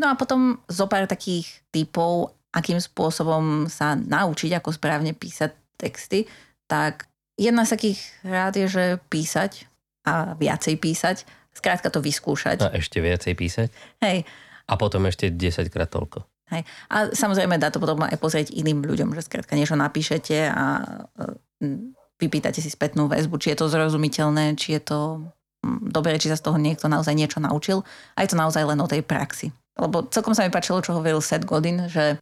No 0.01 0.13
a 0.13 0.15
potom 0.17 0.57
zo 0.65 0.89
pár 0.89 1.05
takých 1.05 1.61
typov, 1.69 2.33
akým 2.57 2.81
spôsobom 2.81 3.69
sa 3.69 3.95
naučiť, 3.95 4.57
ako 4.57 4.73
správne 4.73 5.13
písať 5.13 5.53
texty, 5.77 6.25
tak 6.65 7.07
jedna 7.37 7.69
z 7.69 7.77
takých 7.77 8.01
rád 8.25 8.57
je, 8.57 8.67
že 8.69 8.85
písať 9.13 9.69
a 10.09 10.33
viacej 10.35 10.81
písať, 10.81 11.17
skrátka 11.53 11.93
to 11.93 12.01
vyskúšať. 12.01 12.65
A 12.65 12.73
ešte 12.81 13.05
viacej 13.05 13.33
písať? 13.37 13.69
Hej. 14.01 14.25
A 14.71 14.73
potom 14.81 15.05
ešte 15.05 15.29
10 15.29 15.69
krát 15.69 15.93
toľko. 15.93 16.25
Hej. 16.51 16.67
A 16.91 17.13
samozrejme 17.15 17.61
dá 17.61 17.71
to 17.71 17.79
potom 17.79 18.03
aj 18.03 18.19
pozrieť 18.19 18.51
iným 18.51 18.83
ľuďom, 18.83 19.15
že 19.15 19.23
skrátka 19.23 19.55
niečo 19.55 19.79
napíšete 19.79 20.51
a 20.51 20.65
vypýtate 22.21 22.61
si 22.61 22.69
spätnú 22.69 23.09
väzbu, 23.09 23.41
či 23.41 23.57
je 23.57 23.65
to 23.65 23.73
zrozumiteľné, 23.73 24.55
či 24.61 24.77
je 24.77 24.83
to 24.85 24.99
mm, 25.65 25.91
dobre, 25.91 26.21
či 26.21 26.29
sa 26.29 26.37
z 26.37 26.45
toho 26.45 26.61
niekto 26.61 26.87
naozaj 26.87 27.17
niečo 27.17 27.41
naučil. 27.41 27.83
A 28.15 28.23
je 28.23 28.31
to 28.31 28.37
naozaj 28.37 28.63
len 28.63 28.79
o 28.79 28.87
tej 28.87 29.01
praxi. 29.01 29.51
Lebo 29.81 30.05
celkom 30.13 30.37
sa 30.37 30.45
mi 30.45 30.53
páčilo, 30.53 30.85
čo 30.85 30.93
hovoril 30.93 31.25
Seth 31.25 31.49
Godin, 31.49 31.89
že 31.89 32.21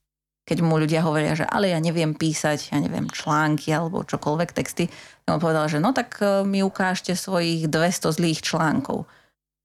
keď 0.49 0.65
mu 0.65 0.81
ľudia 0.81 1.05
hovoria, 1.05 1.37
že 1.37 1.45
ale 1.45 1.69
ja 1.69 1.77
neviem 1.77 2.17
písať, 2.17 2.73
ja 2.73 2.81
neviem 2.81 3.05
články 3.13 3.69
alebo 3.69 4.01
čokoľvek 4.01 4.57
texty, 4.57 4.89
on 5.29 5.37
povedal, 5.37 5.69
že 5.69 5.77
no 5.77 5.93
tak 5.93 6.17
e, 6.25 6.41
mi 6.49 6.65
ukážte 6.65 7.13
svojich 7.13 7.69
200 7.69 8.17
zlých 8.17 8.41
článkov. 8.41 9.05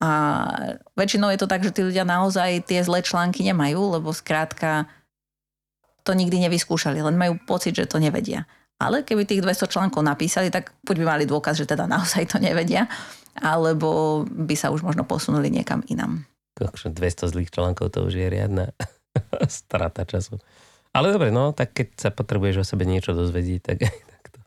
A 0.04 0.12
väčšinou 1.00 1.32
je 1.32 1.40
to 1.40 1.48
tak, 1.48 1.64
že 1.64 1.72
tí 1.72 1.88
ľudia 1.88 2.04
naozaj 2.04 2.68
tie 2.68 2.84
zlé 2.84 3.00
články 3.00 3.48
nemajú, 3.48 3.96
lebo 3.96 4.12
skrátka 4.12 4.92
to 6.04 6.12
nikdy 6.12 6.44
nevyskúšali, 6.44 7.00
len 7.00 7.16
majú 7.16 7.40
pocit, 7.48 7.80
že 7.80 7.88
to 7.88 8.04
nevedia. 8.04 8.44
Ale 8.82 9.06
keby 9.06 9.24
tých 9.24 9.44
200 9.46 9.70
článkov 9.70 10.02
napísali, 10.04 10.50
tak 10.50 10.74
buď 10.84 10.96
by 11.02 11.06
mali 11.06 11.24
dôkaz, 11.30 11.62
že 11.62 11.70
teda 11.70 11.86
naozaj 11.88 12.30
to 12.30 12.38
nevedia, 12.42 12.90
alebo 13.40 14.22
by 14.28 14.56
sa 14.58 14.70
už 14.74 14.86
možno 14.86 15.08
posunuli 15.08 15.50
niekam 15.50 15.82
inam. 15.90 16.26
200 16.58 17.34
zlých 17.34 17.50
článkov 17.50 17.90
to 17.90 18.06
už 18.06 18.14
je 18.14 18.28
riadna 18.30 18.70
strata 19.50 20.06
času. 20.06 20.38
Ale 20.94 21.10
dobre, 21.10 21.34
no, 21.34 21.58
tak 21.58 21.74
keď 21.74 21.88
sa 21.98 22.10
potrebuješ 22.14 22.62
o 22.62 22.66
sebe 22.66 22.86
niečo 22.86 23.18
dozvedieť, 23.18 23.60
tak 23.66 23.78
takto. 24.14 24.40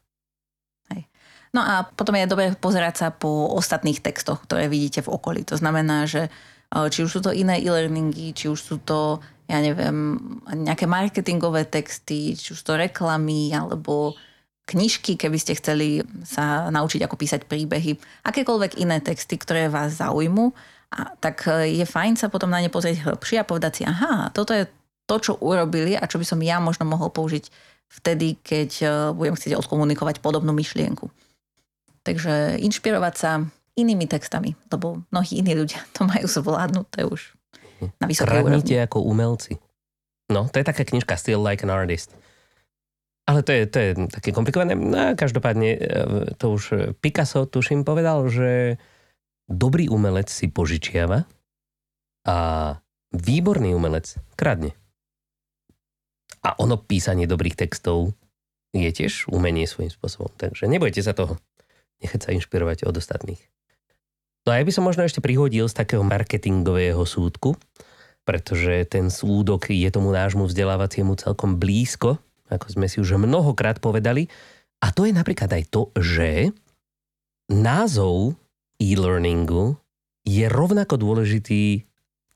Hej. 0.95 1.11
No 1.51 1.67
a 1.67 1.91
potom 1.91 2.15
je 2.15 2.31
dobré 2.31 2.55
pozerať 2.55 2.95
sa 3.03 3.09
po 3.11 3.51
ostatných 3.51 3.99
textoch, 3.99 4.47
ktoré 4.47 4.71
vidíte 4.71 5.03
v 5.03 5.11
okolí. 5.11 5.43
To 5.51 5.59
znamená, 5.59 6.07
že 6.07 6.31
e, 6.31 6.87
či 6.87 7.03
už 7.03 7.11
sú 7.11 7.21
to 7.27 7.35
iné 7.35 7.59
e-learningy, 7.59 8.31
či 8.31 8.47
už 8.47 8.61
sú 8.63 8.77
to, 8.79 9.19
ja 9.47 9.59
neviem, 9.63 10.19
nejaké 10.51 10.91
marketingové 10.91 11.71
texty, 11.71 12.35
či 12.35 12.53
už 12.55 12.61
to 12.67 12.75
reklamy, 12.75 13.55
alebo 13.55 14.19
knižky, 14.67 15.15
keby 15.15 15.39
ste 15.39 15.55
chceli 15.55 16.03
sa 16.27 16.67
naučiť, 16.75 17.07
ako 17.07 17.15
písať 17.15 17.47
príbehy, 17.47 17.95
akékoľvek 18.27 18.83
iné 18.83 18.99
texty, 18.99 19.39
ktoré 19.39 19.71
vás 19.71 20.03
zaujmú, 20.03 20.51
a 20.91 21.15
tak 21.19 21.47
e, 21.47 21.79
je 21.83 21.87
fajn 21.87 22.19
sa 22.19 22.27
potom 22.31 22.51
na 22.51 22.63
ne 22.63 22.71
pozrieť 22.71 23.07
hĺbšie 23.07 23.43
a 23.43 23.49
povedať 23.49 23.73
si, 23.79 23.83
aha, 23.87 24.31
toto 24.31 24.55
je 24.55 24.67
to, 25.07 25.17
čo 25.23 25.33
urobili 25.39 25.95
a 25.95 26.07
čo 26.07 26.19
by 26.19 26.27
som 26.27 26.43
ja 26.43 26.59
možno 26.59 26.87
mohol 26.87 27.11
použiť 27.11 27.51
vtedy, 28.03 28.39
keď 28.43 28.71
e, 28.83 28.87
budem 29.15 29.39
chcieť 29.39 29.59
odkomunikovať 29.59 30.19
podobnú 30.23 30.51
myšlienku. 30.55 31.11
Takže 32.03 32.63
inšpirovať 32.63 33.15
sa 33.15 33.31
inými 33.77 34.07
textami, 34.07 34.55
lebo 34.71 35.03
mnohí 35.11 35.43
iní 35.43 35.53
ľudia 35.59 35.83
to 35.95 36.07
majú 36.07 36.27
zvládnuté 36.27 37.07
už 37.07 37.36
na 37.81 38.07
vysokej 38.09 38.43
úrovni. 38.43 38.77
ako 38.81 38.99
umelci. 39.05 39.61
No, 40.33 40.51
to 40.51 40.59
je 40.59 40.67
taká 40.67 40.83
knižka 40.83 41.15
Still 41.15 41.43
Like 41.43 41.63
an 41.63 41.71
Artist. 41.71 42.11
Ale 43.27 43.43
to 43.43 43.51
je, 43.51 43.63
to 43.67 43.79
je 43.79 43.91
také 44.11 44.31
komplikované. 44.31 44.79
No, 44.79 45.15
každopádne 45.19 45.71
e, 45.75 45.79
to 46.39 46.55
už 46.55 46.95
Picasso, 47.03 47.47
tuším, 47.47 47.83
povedal, 47.83 48.27
že 48.31 48.79
dobrý 49.51 49.91
umelec 49.91 50.31
si 50.31 50.47
požičiava 50.47 51.27
a 52.27 52.37
výborný 53.15 53.75
umelec 53.75 54.19
kradne. 54.39 54.75
A 56.47 56.55
ono 56.63 56.79
písanie 56.79 57.27
dobrých 57.27 57.59
textov 57.59 58.15
je 58.71 58.91
tiež 58.91 59.27
umenie 59.31 59.67
svojím 59.67 59.91
spôsobom. 59.91 60.31
Takže 60.39 60.71
nebojte 60.71 61.03
sa 61.03 61.15
toho. 61.15 61.39
Nechať 62.03 62.21
sa 62.29 62.35
inšpirovať 62.35 62.87
od 62.87 62.95
ostatných. 62.95 63.41
No 64.47 64.55
a 64.55 64.63
ja 64.63 64.65
by 64.65 64.71
som 64.71 64.87
možno 64.87 65.03
ešte 65.03 65.19
prihodil 65.19 65.67
z 65.67 65.75
takého 65.75 66.07
marketingového 66.07 67.03
súdku, 67.03 67.59
pretože 68.23 68.87
ten 68.87 69.11
súdok 69.11 69.75
je 69.75 69.91
tomu 69.91 70.15
nášmu 70.15 70.47
vzdelávaciemu 70.47 71.19
celkom 71.19 71.59
blízko, 71.59 72.23
ako 72.47 72.67
sme 72.71 72.87
si 72.87 73.03
už 73.03 73.19
mnohokrát 73.19 73.83
povedali. 73.83 74.31
A 74.79 74.95
to 74.95 75.03
je 75.03 75.11
napríklad 75.11 75.51
aj 75.51 75.67
to, 75.67 75.91
že 75.99 76.55
názov 77.51 78.39
e-learningu 78.79 79.75
je 80.23 80.47
rovnako 80.47 80.95
dôležitý, 80.95 81.83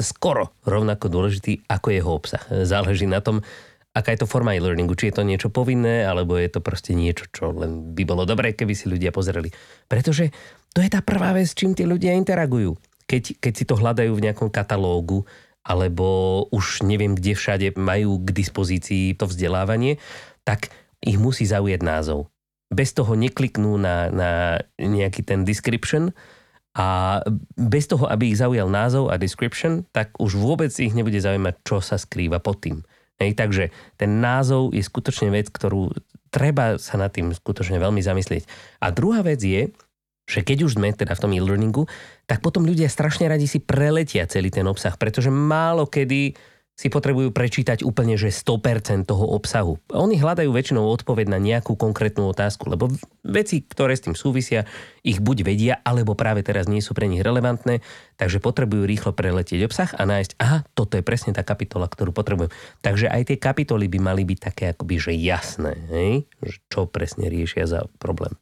skoro 0.02 0.50
rovnako 0.66 1.06
dôležitý 1.06 1.62
ako 1.70 1.88
jeho 1.94 2.10
obsah. 2.10 2.42
Záleží 2.66 3.06
na 3.06 3.22
tom, 3.22 3.46
aká 3.90 4.14
je 4.14 4.22
to 4.22 4.30
forma 4.30 4.54
e-learningu. 4.54 4.94
Či 4.94 5.10
je 5.10 5.16
to 5.20 5.26
niečo 5.26 5.48
povinné, 5.50 6.06
alebo 6.06 6.38
je 6.38 6.50
to 6.50 6.62
proste 6.62 6.94
niečo, 6.94 7.26
čo 7.34 7.50
len 7.50 7.94
by 7.94 8.02
bolo 8.06 8.22
dobré, 8.22 8.54
keby 8.54 8.74
si 8.74 8.86
ľudia 8.86 9.10
pozreli. 9.10 9.50
Pretože 9.90 10.30
to 10.70 10.78
je 10.82 10.90
tá 10.90 11.02
prvá 11.02 11.34
vec, 11.34 11.50
s 11.50 11.58
čím 11.58 11.74
tí 11.74 11.82
ľudia 11.82 12.14
interagujú. 12.14 12.78
Keď, 13.10 13.42
keď 13.42 13.52
si 13.52 13.64
to 13.66 13.74
hľadajú 13.74 14.14
v 14.14 14.24
nejakom 14.30 14.54
katalógu, 14.54 15.26
alebo 15.66 16.46
už 16.54 16.86
neviem, 16.86 17.18
kde 17.18 17.36
všade 17.36 17.66
majú 17.76 18.22
k 18.22 18.30
dispozícii 18.32 19.18
to 19.18 19.28
vzdelávanie, 19.28 20.00
tak 20.46 20.72
ich 21.04 21.20
musí 21.20 21.44
zaujať 21.44 21.80
názov. 21.84 22.32
Bez 22.70 22.94
toho 22.94 23.18
nekliknú 23.18 23.76
na, 23.76 24.08
na 24.14 24.30
nejaký 24.78 25.26
ten 25.26 25.42
description 25.42 26.14
a 26.78 27.18
bez 27.58 27.90
toho, 27.90 28.06
aby 28.06 28.30
ich 28.30 28.38
zaujal 28.38 28.70
názov 28.70 29.10
a 29.10 29.18
description, 29.18 29.82
tak 29.90 30.14
už 30.22 30.38
vôbec 30.38 30.70
ich 30.78 30.94
nebude 30.94 31.18
zaujímať, 31.18 31.54
čo 31.66 31.82
sa 31.82 31.98
skrýva 31.98 32.38
pod 32.38 32.62
tým. 32.62 32.78
Hej, 33.20 33.36
takže 33.36 33.68
ten 34.00 34.24
názov 34.24 34.72
je 34.72 34.80
skutočne 34.80 35.28
vec, 35.28 35.52
ktorú 35.52 35.92
treba 36.32 36.80
sa 36.80 36.96
nad 36.96 37.12
tým 37.12 37.36
skutočne 37.36 37.76
veľmi 37.76 38.00
zamyslieť. 38.00 38.48
A 38.80 38.88
druhá 38.88 39.20
vec 39.20 39.44
je, 39.44 39.68
že 40.30 40.40
keď 40.46 40.64
už 40.64 40.78
sme 40.78 40.94
teda 40.94 41.12
v 41.12 41.22
tom 41.26 41.34
e-learningu, 41.34 41.84
tak 42.24 42.38
potom 42.40 42.62
ľudia 42.62 42.86
strašne 42.86 43.26
radi 43.26 43.50
si 43.50 43.58
preletia 43.58 44.30
celý 44.30 44.48
ten 44.48 44.64
obsah, 44.64 44.94
pretože 44.94 45.28
málo 45.28 45.90
kedy 45.90 46.38
si 46.80 46.88
potrebujú 46.88 47.28
prečítať 47.28 47.84
úplne, 47.84 48.16
že 48.16 48.32
100% 48.32 49.04
toho 49.04 49.36
obsahu. 49.36 49.76
Oni 49.92 50.16
hľadajú 50.16 50.48
väčšinou 50.48 50.88
odpoveď 50.88 51.28
na 51.28 51.36
nejakú 51.36 51.76
konkrétnu 51.76 52.32
otázku, 52.32 52.72
lebo 52.72 52.88
veci, 53.20 53.60
ktoré 53.60 53.92
s 53.92 54.08
tým 54.08 54.16
súvisia, 54.16 54.64
ich 55.04 55.20
buď 55.20 55.44
vedia, 55.44 55.74
alebo 55.84 56.16
práve 56.16 56.40
teraz 56.40 56.72
nie 56.72 56.80
sú 56.80 56.96
pre 56.96 57.04
nich 57.04 57.20
relevantné, 57.20 57.84
takže 58.16 58.40
potrebujú 58.40 58.88
rýchlo 58.88 59.12
preletieť 59.12 59.60
obsah 59.68 59.92
a 59.92 60.08
nájsť, 60.08 60.40
aha, 60.40 60.64
toto 60.72 60.96
je 60.96 61.04
presne 61.04 61.36
tá 61.36 61.44
kapitola, 61.44 61.84
ktorú 61.84 62.16
potrebujem. 62.16 62.48
Takže 62.80 63.12
aj 63.12 63.28
tie 63.28 63.36
kapitoly 63.36 63.84
by 63.92 64.00
mali 64.00 64.24
byť 64.24 64.38
také 64.40 64.72
akoby, 64.72 64.96
že 64.96 65.12
jasné, 65.20 65.76
hej? 65.92 66.24
čo 66.72 66.88
presne 66.88 67.28
riešia 67.28 67.68
za 67.68 67.92
problém. 68.00 68.32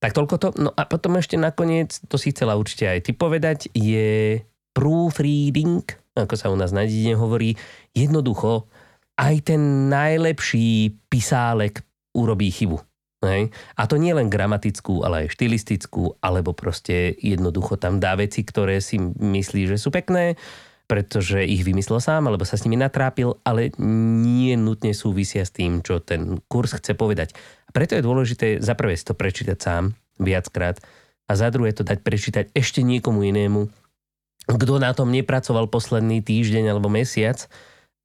Tak 0.00 0.16
toľko 0.16 0.34
to. 0.40 0.48
No 0.56 0.70
a 0.72 0.86
potom 0.88 1.20
ešte 1.20 1.36
nakoniec, 1.36 2.00
to 2.08 2.16
si 2.16 2.32
chcela 2.32 2.56
určite 2.56 2.88
aj 2.88 3.04
ty 3.04 3.12
povedať, 3.12 3.68
je 3.74 4.40
proofreading, 4.72 5.82
ako 6.24 6.34
sa 6.34 6.50
u 6.50 6.56
nás 6.58 6.74
na 6.74 6.82
dedine 6.82 7.14
hovorí, 7.14 7.54
jednoducho 7.94 8.66
aj 9.18 9.54
ten 9.54 9.90
najlepší 9.90 10.94
pisálek 11.10 11.82
urobí 12.14 12.50
chybu. 12.50 12.78
Hej? 13.26 13.50
A 13.74 13.82
to 13.90 13.98
nie 13.98 14.14
len 14.14 14.30
gramatickú, 14.30 15.02
ale 15.02 15.26
aj 15.26 15.34
štilistickú, 15.34 16.22
alebo 16.22 16.54
proste 16.54 17.18
jednoducho 17.18 17.74
tam 17.74 17.98
dá 17.98 18.14
veci, 18.14 18.46
ktoré 18.46 18.78
si 18.78 18.98
myslí, 19.02 19.74
že 19.74 19.76
sú 19.78 19.90
pekné, 19.90 20.38
pretože 20.88 21.44
ich 21.44 21.66
vymyslel 21.66 22.00
sám, 22.00 22.30
alebo 22.30 22.46
sa 22.46 22.56
s 22.56 22.64
nimi 22.64 22.78
natrápil, 22.78 23.36
ale 23.44 23.74
nie 23.76 24.56
nutne 24.56 24.96
súvisia 24.96 25.44
s 25.44 25.52
tým, 25.52 25.84
čo 25.84 26.00
ten 26.00 26.40
kurz 26.48 26.78
chce 26.78 26.94
povedať. 26.96 27.34
A 27.68 27.74
preto 27.74 27.98
je 27.98 28.06
dôležité 28.06 28.46
za 28.62 28.72
prvé 28.78 28.96
si 28.96 29.04
to 29.04 29.12
prečítať 29.12 29.58
sám 29.60 29.92
viackrát 30.16 30.80
a 31.28 31.32
za 31.36 31.52
druhé 31.52 31.76
to 31.76 31.84
dať 31.84 32.00
prečítať 32.00 32.44
ešte 32.56 32.80
niekomu 32.80 33.20
inému, 33.20 33.68
kto 34.48 34.80
na 34.80 34.96
tom 34.96 35.12
nepracoval 35.12 35.68
posledný 35.68 36.24
týždeň 36.24 36.72
alebo 36.72 36.88
mesiac 36.88 37.44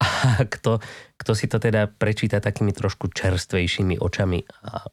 a 0.03 0.07
kto, 0.53 0.83
kto 1.15 1.31
si 1.31 1.47
to 1.47 1.57
teda 1.63 1.87
prečíta 1.87 2.43
takými 2.43 2.75
trošku 2.75 3.07
čerstvejšími 3.15 4.01
očami 4.03 4.43
a 4.67 4.91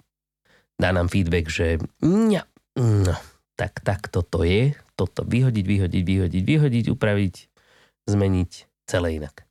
dá 0.79 0.89
nám 0.95 1.11
feedback, 1.11 1.51
že 1.51 1.83
no, 2.07 2.41
no, 2.79 3.15
tak, 3.59 3.83
tak 3.83 4.09
toto 4.09 4.47
je, 4.47 4.73
toto 4.95 5.27
vyhodiť, 5.27 5.65
vyhodiť, 5.67 6.03
vyhodiť, 6.07 6.43
vyhodiť, 6.47 6.85
upraviť, 6.89 7.35
zmeniť 8.09 8.51
celé 8.89 9.21
inak. 9.21 9.45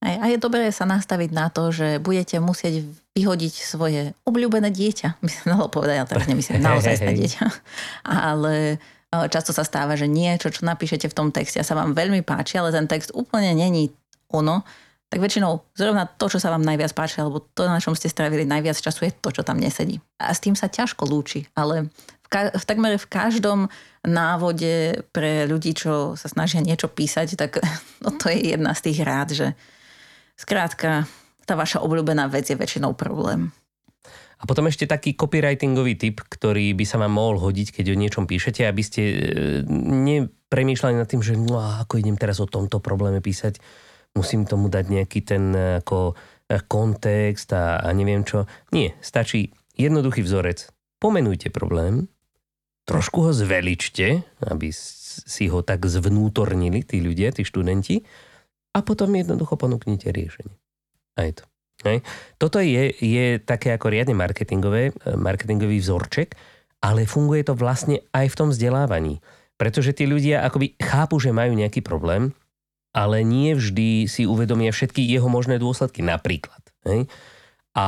A 0.00 0.32
je 0.32 0.40
dobré 0.40 0.72
sa 0.72 0.88
nastaviť 0.88 1.28
na 1.28 1.52
to, 1.52 1.68
že 1.68 2.00
budete 2.00 2.40
musieť 2.40 2.88
vyhodiť 3.12 3.54
svoje 3.60 4.16
obľúbené 4.24 4.72
dieťa, 4.72 5.20
by 5.20 5.28
sa 5.28 5.44
dalo 5.44 5.68
povedať, 5.68 5.96
ale 6.00 6.08
teraz 6.08 6.24
nemyslím 6.24 6.64
naozaj 6.72 7.04
dieťa. 7.04 7.44
Ale 8.32 8.80
často 9.10 9.50
sa 9.50 9.66
stáva, 9.66 9.98
že 9.98 10.06
niečo, 10.06 10.54
čo 10.54 10.62
napíšete 10.62 11.10
v 11.10 11.16
tom 11.16 11.28
texte 11.34 11.58
a 11.58 11.66
sa 11.66 11.74
vám 11.74 11.94
veľmi 11.94 12.22
páči, 12.22 12.58
ale 12.58 12.70
ten 12.70 12.86
text 12.86 13.10
úplne 13.14 13.50
není 13.54 13.90
ono, 14.30 14.62
tak 15.10 15.18
väčšinou 15.18 15.66
zrovna 15.74 16.06
to, 16.06 16.30
čo 16.30 16.38
sa 16.38 16.54
vám 16.54 16.62
najviac 16.62 16.94
páči, 16.94 17.18
alebo 17.18 17.42
to, 17.42 17.66
na 17.66 17.82
čom 17.82 17.98
ste 17.98 18.06
strávili 18.06 18.46
najviac 18.46 18.78
času, 18.78 19.10
je 19.10 19.12
to, 19.18 19.34
čo 19.34 19.42
tam 19.42 19.58
nesedí. 19.58 19.98
A 20.22 20.30
s 20.30 20.38
tým 20.38 20.54
sa 20.54 20.70
ťažko 20.70 21.02
lúči, 21.10 21.50
ale 21.58 21.90
v, 22.22 22.28
ka- 22.30 22.54
v 22.54 22.64
takmer 22.64 22.94
v 22.94 23.10
každom 23.10 23.66
návode 24.06 25.02
pre 25.10 25.50
ľudí, 25.50 25.74
čo 25.74 26.14
sa 26.14 26.30
snažia 26.30 26.62
niečo 26.62 26.86
písať, 26.86 27.34
tak 27.34 27.58
no, 28.06 28.14
to 28.14 28.30
je 28.30 28.54
jedna 28.54 28.70
z 28.78 28.80
tých 28.86 28.98
rád, 29.02 29.28
že 29.34 29.48
Skrátka, 30.40 31.04
tá 31.44 31.52
vaša 31.52 31.84
obľúbená 31.84 32.24
vec 32.32 32.48
je 32.48 32.56
väčšinou 32.56 32.96
problém. 32.96 33.52
A 34.40 34.48
potom 34.48 34.64
ešte 34.64 34.88
taký 34.88 35.12
copywritingový 35.12 36.00
tip, 36.00 36.24
ktorý 36.24 36.72
by 36.72 36.84
sa 36.88 36.96
vám 36.96 37.12
mohol 37.12 37.36
hodiť, 37.36 37.76
keď 37.76 37.92
o 37.92 38.00
niečom 38.00 38.24
píšete, 38.24 38.64
aby 38.64 38.80
ste 38.80 39.02
e, 39.04 39.14
nepremýšľali 39.68 40.96
nad 40.96 41.04
tým, 41.04 41.20
že 41.20 41.36
no 41.36 41.60
ako 41.60 42.00
idem 42.00 42.16
teraz 42.16 42.40
o 42.40 42.48
tomto 42.48 42.80
probléme 42.80 43.20
písať, 43.20 43.60
musím 44.16 44.48
tomu 44.48 44.72
dať 44.72 44.84
nejaký 44.88 45.20
ten 45.28 45.52
e, 45.52 45.84
ako 45.84 46.16
e, 46.48 46.56
kontext 46.64 47.52
a, 47.52 47.84
a 47.84 47.88
neviem 47.92 48.24
čo. 48.24 48.48
Nie, 48.72 48.96
stačí 49.04 49.52
jednoduchý 49.76 50.24
vzorec. 50.24 50.72
Pomenujte 50.96 51.52
problém, 51.52 52.08
trošku 52.88 53.28
ho 53.28 53.32
zveličte, 53.36 54.24
aby 54.48 54.72
si 54.72 55.52
ho 55.52 55.60
tak 55.60 55.84
zvnútornili 55.84 56.80
tí 56.80 57.04
ľudia, 57.04 57.28
tí 57.36 57.44
študenti 57.44 58.00
a 58.72 58.80
potom 58.80 59.12
jednoducho 59.12 59.60
ponúknite 59.60 60.08
riešenie. 60.08 60.56
Aj 61.18 61.28
to. 61.34 61.49
Hej. 61.80 62.04
Toto 62.36 62.60
je, 62.60 62.92
je 62.92 63.40
také 63.40 63.72
ako 63.72 63.88
riadne 63.88 64.12
marketingové, 64.12 64.92
e, 64.92 65.16
marketingový 65.16 65.80
vzorček, 65.80 66.36
ale 66.84 67.08
funguje 67.08 67.44
to 67.44 67.56
vlastne 67.56 68.04
aj 68.12 68.26
v 68.28 68.38
tom 68.38 68.48
vzdelávaní. 68.52 69.24
Pretože 69.56 69.96
tí 69.96 70.08
ľudia 70.08 70.44
akoby 70.44 70.76
chápu, 70.80 71.20
že 71.20 71.36
majú 71.36 71.52
nejaký 71.56 71.84
problém, 71.84 72.32
ale 72.92 73.22
nie 73.22 73.56
vždy 73.56 74.08
si 74.08 74.24
uvedomia 74.26 74.72
všetky 74.72 75.04
jeho 75.04 75.28
možné 75.28 75.60
dôsledky. 75.60 76.04
Napríklad, 76.04 76.60
hej. 76.88 77.06
A 77.70 77.86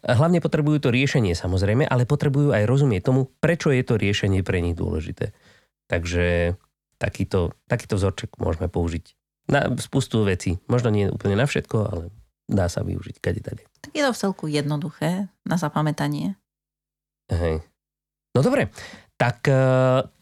hlavne 0.00 0.40
potrebujú 0.40 0.88
to 0.88 0.94
riešenie 0.94 1.36
samozrejme, 1.36 1.84
ale 1.84 2.08
potrebujú 2.08 2.56
aj 2.56 2.64
rozumieť 2.64 3.12
tomu, 3.12 3.28
prečo 3.44 3.68
je 3.68 3.84
to 3.84 4.00
riešenie 4.00 4.40
pre 4.40 4.64
nich 4.64 4.72
dôležité. 4.72 5.36
Takže 5.84 6.56
takýto, 6.96 7.52
takýto 7.68 8.00
vzorček 8.00 8.40
môžeme 8.40 8.72
použiť 8.72 9.04
na 9.52 9.68
spustu 9.76 10.24
vecí. 10.24 10.56
Možno 10.64 10.88
nie 10.88 11.12
úplne 11.12 11.36
na 11.36 11.44
všetko, 11.44 11.76
ale 11.76 12.02
dá 12.48 12.66
sa 12.66 12.80
využiť 12.80 13.20
kade 13.20 13.44
tady. 13.44 13.62
Tak 13.84 13.92
je 13.92 14.02
to 14.02 14.12
v 14.16 14.20
celku 14.20 14.44
jednoduché 14.48 15.28
na 15.44 15.56
zapamätanie. 15.60 16.34
Hej. 17.28 17.60
No 18.32 18.40
dobre, 18.40 18.72
tak 19.20 19.44
e, 19.50 19.60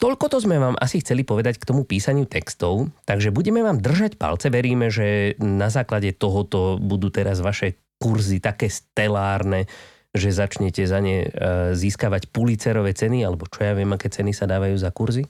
toľko 0.00 0.26
to 0.32 0.38
sme 0.42 0.58
vám 0.58 0.74
asi 0.80 1.04
chceli 1.04 1.22
povedať 1.22 1.62
k 1.62 1.68
tomu 1.68 1.86
písaniu 1.86 2.26
textov, 2.26 2.90
takže 3.06 3.30
budeme 3.30 3.62
vám 3.62 3.78
držať 3.78 4.18
palce, 4.18 4.50
veríme, 4.50 4.90
že 4.90 5.38
na 5.38 5.70
základe 5.70 6.16
tohoto 6.16 6.80
budú 6.82 7.12
teraz 7.12 7.38
vaše 7.44 7.78
kurzy 8.00 8.40
také 8.40 8.72
stelárne, 8.72 9.68
že 10.16 10.32
začnete 10.32 10.88
za 10.88 11.04
ne 11.04 11.28
e, 11.28 11.28
získavať 11.76 12.32
pulicerové 12.32 12.96
ceny, 12.96 13.20
alebo 13.22 13.44
čo 13.46 13.68
ja 13.68 13.76
viem, 13.76 13.92
aké 13.92 14.08
ceny 14.08 14.32
sa 14.32 14.48
dávajú 14.48 14.76
za 14.80 14.88
kurzy? 14.90 15.28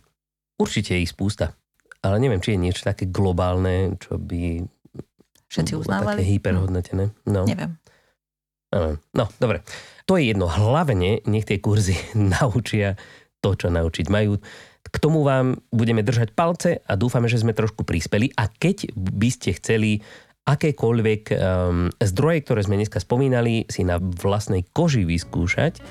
Určite 0.56 0.94
je 0.96 1.02
ich 1.02 1.12
spústa. 1.12 1.52
Ale 2.06 2.22
neviem, 2.22 2.38
či 2.38 2.54
je 2.54 2.62
niečo 2.62 2.86
také 2.86 3.10
globálne, 3.10 3.98
čo 3.98 4.14
by 4.14 4.62
Všetci 5.46 5.72
uznávali? 5.78 6.22
také 6.22 6.32
hyperhodnotené. 6.36 7.04
No. 7.28 7.46
Neviem. 7.46 7.78
No, 9.14 9.24
dobre. 9.38 9.62
To 10.06 10.18
je 10.18 10.34
jedno. 10.34 10.50
Hlavne 10.50 11.22
nech 11.24 11.46
tie 11.46 11.62
kurzy 11.62 11.96
naučia 12.34 12.98
to, 13.40 13.54
čo 13.54 13.70
naučiť 13.70 14.06
majú. 14.10 14.38
K 14.86 14.96
tomu 15.02 15.26
vám 15.26 15.58
budeme 15.74 16.02
držať 16.02 16.30
palce 16.34 16.70
a 16.86 16.92
dúfame, 16.94 17.26
že 17.26 17.42
sme 17.42 17.54
trošku 17.54 17.82
prispeli. 17.82 18.30
A 18.38 18.46
keď 18.46 18.94
by 18.94 19.28
ste 19.30 19.54
chceli 19.58 19.98
akékoľvek 20.46 21.22
um, 21.34 21.90
zdroje, 21.98 22.38
ktoré 22.46 22.60
sme 22.62 22.78
dneska 22.78 23.02
spomínali, 23.02 23.66
si 23.66 23.82
na 23.82 23.98
vlastnej 23.98 24.62
koži 24.70 25.02
vyskúšať, 25.02 25.82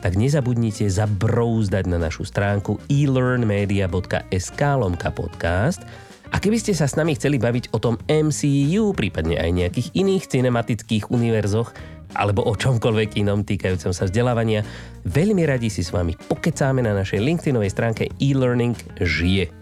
tak 0.00 0.16
nezabudnite 0.16 0.88
zabrouzdať 0.88 1.84
na 1.90 2.00
našu 2.00 2.24
stránku 2.24 2.80
elearnmedia.sk 2.88 4.60
lomka 4.80 5.12
podcast. 5.12 5.84
A 6.28 6.36
keby 6.36 6.60
ste 6.60 6.76
sa 6.76 6.84
s 6.84 6.94
nami 6.94 7.16
chceli 7.16 7.40
baviť 7.40 7.72
o 7.72 7.78
tom 7.80 7.96
MCU, 8.04 8.92
prípadne 8.92 9.40
aj 9.40 9.50
nejakých 9.50 9.88
iných 9.96 10.24
cinematických 10.28 11.08
univerzoch, 11.08 11.72
alebo 12.16 12.44
o 12.44 12.52
čomkoľvek 12.56 13.20
inom 13.20 13.44
týkajúcom 13.44 13.92
sa 13.92 14.08
vzdelávania, 14.08 14.64
veľmi 15.04 15.44
radi 15.44 15.68
si 15.68 15.84
s 15.84 15.92
vami 15.92 16.16
pokecáme 16.16 16.80
na 16.80 16.96
našej 16.96 17.20
LinkedInovej 17.20 17.70
stránke 17.72 18.08
e-learning 18.20 18.76
žije. 19.00 19.52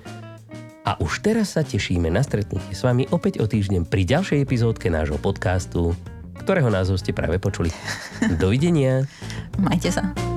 A 0.87 0.95
už 1.03 1.27
teraz 1.27 1.59
sa 1.59 1.67
tešíme 1.67 2.07
na 2.07 2.23
stretnutie 2.23 2.71
s 2.71 2.87
vami 2.87 3.11
opäť 3.11 3.43
o 3.43 3.47
týždeň 3.51 3.91
pri 3.91 4.07
ďalšej 4.07 4.39
epizódke 4.39 4.87
nášho 4.87 5.19
podcastu, 5.19 5.99
ktorého 6.47 6.71
názov 6.71 7.03
ste 7.03 7.11
práve 7.11 7.43
počuli. 7.43 7.75
Dovidenia. 8.43 9.03
Majte 9.59 9.91
sa. 9.91 10.36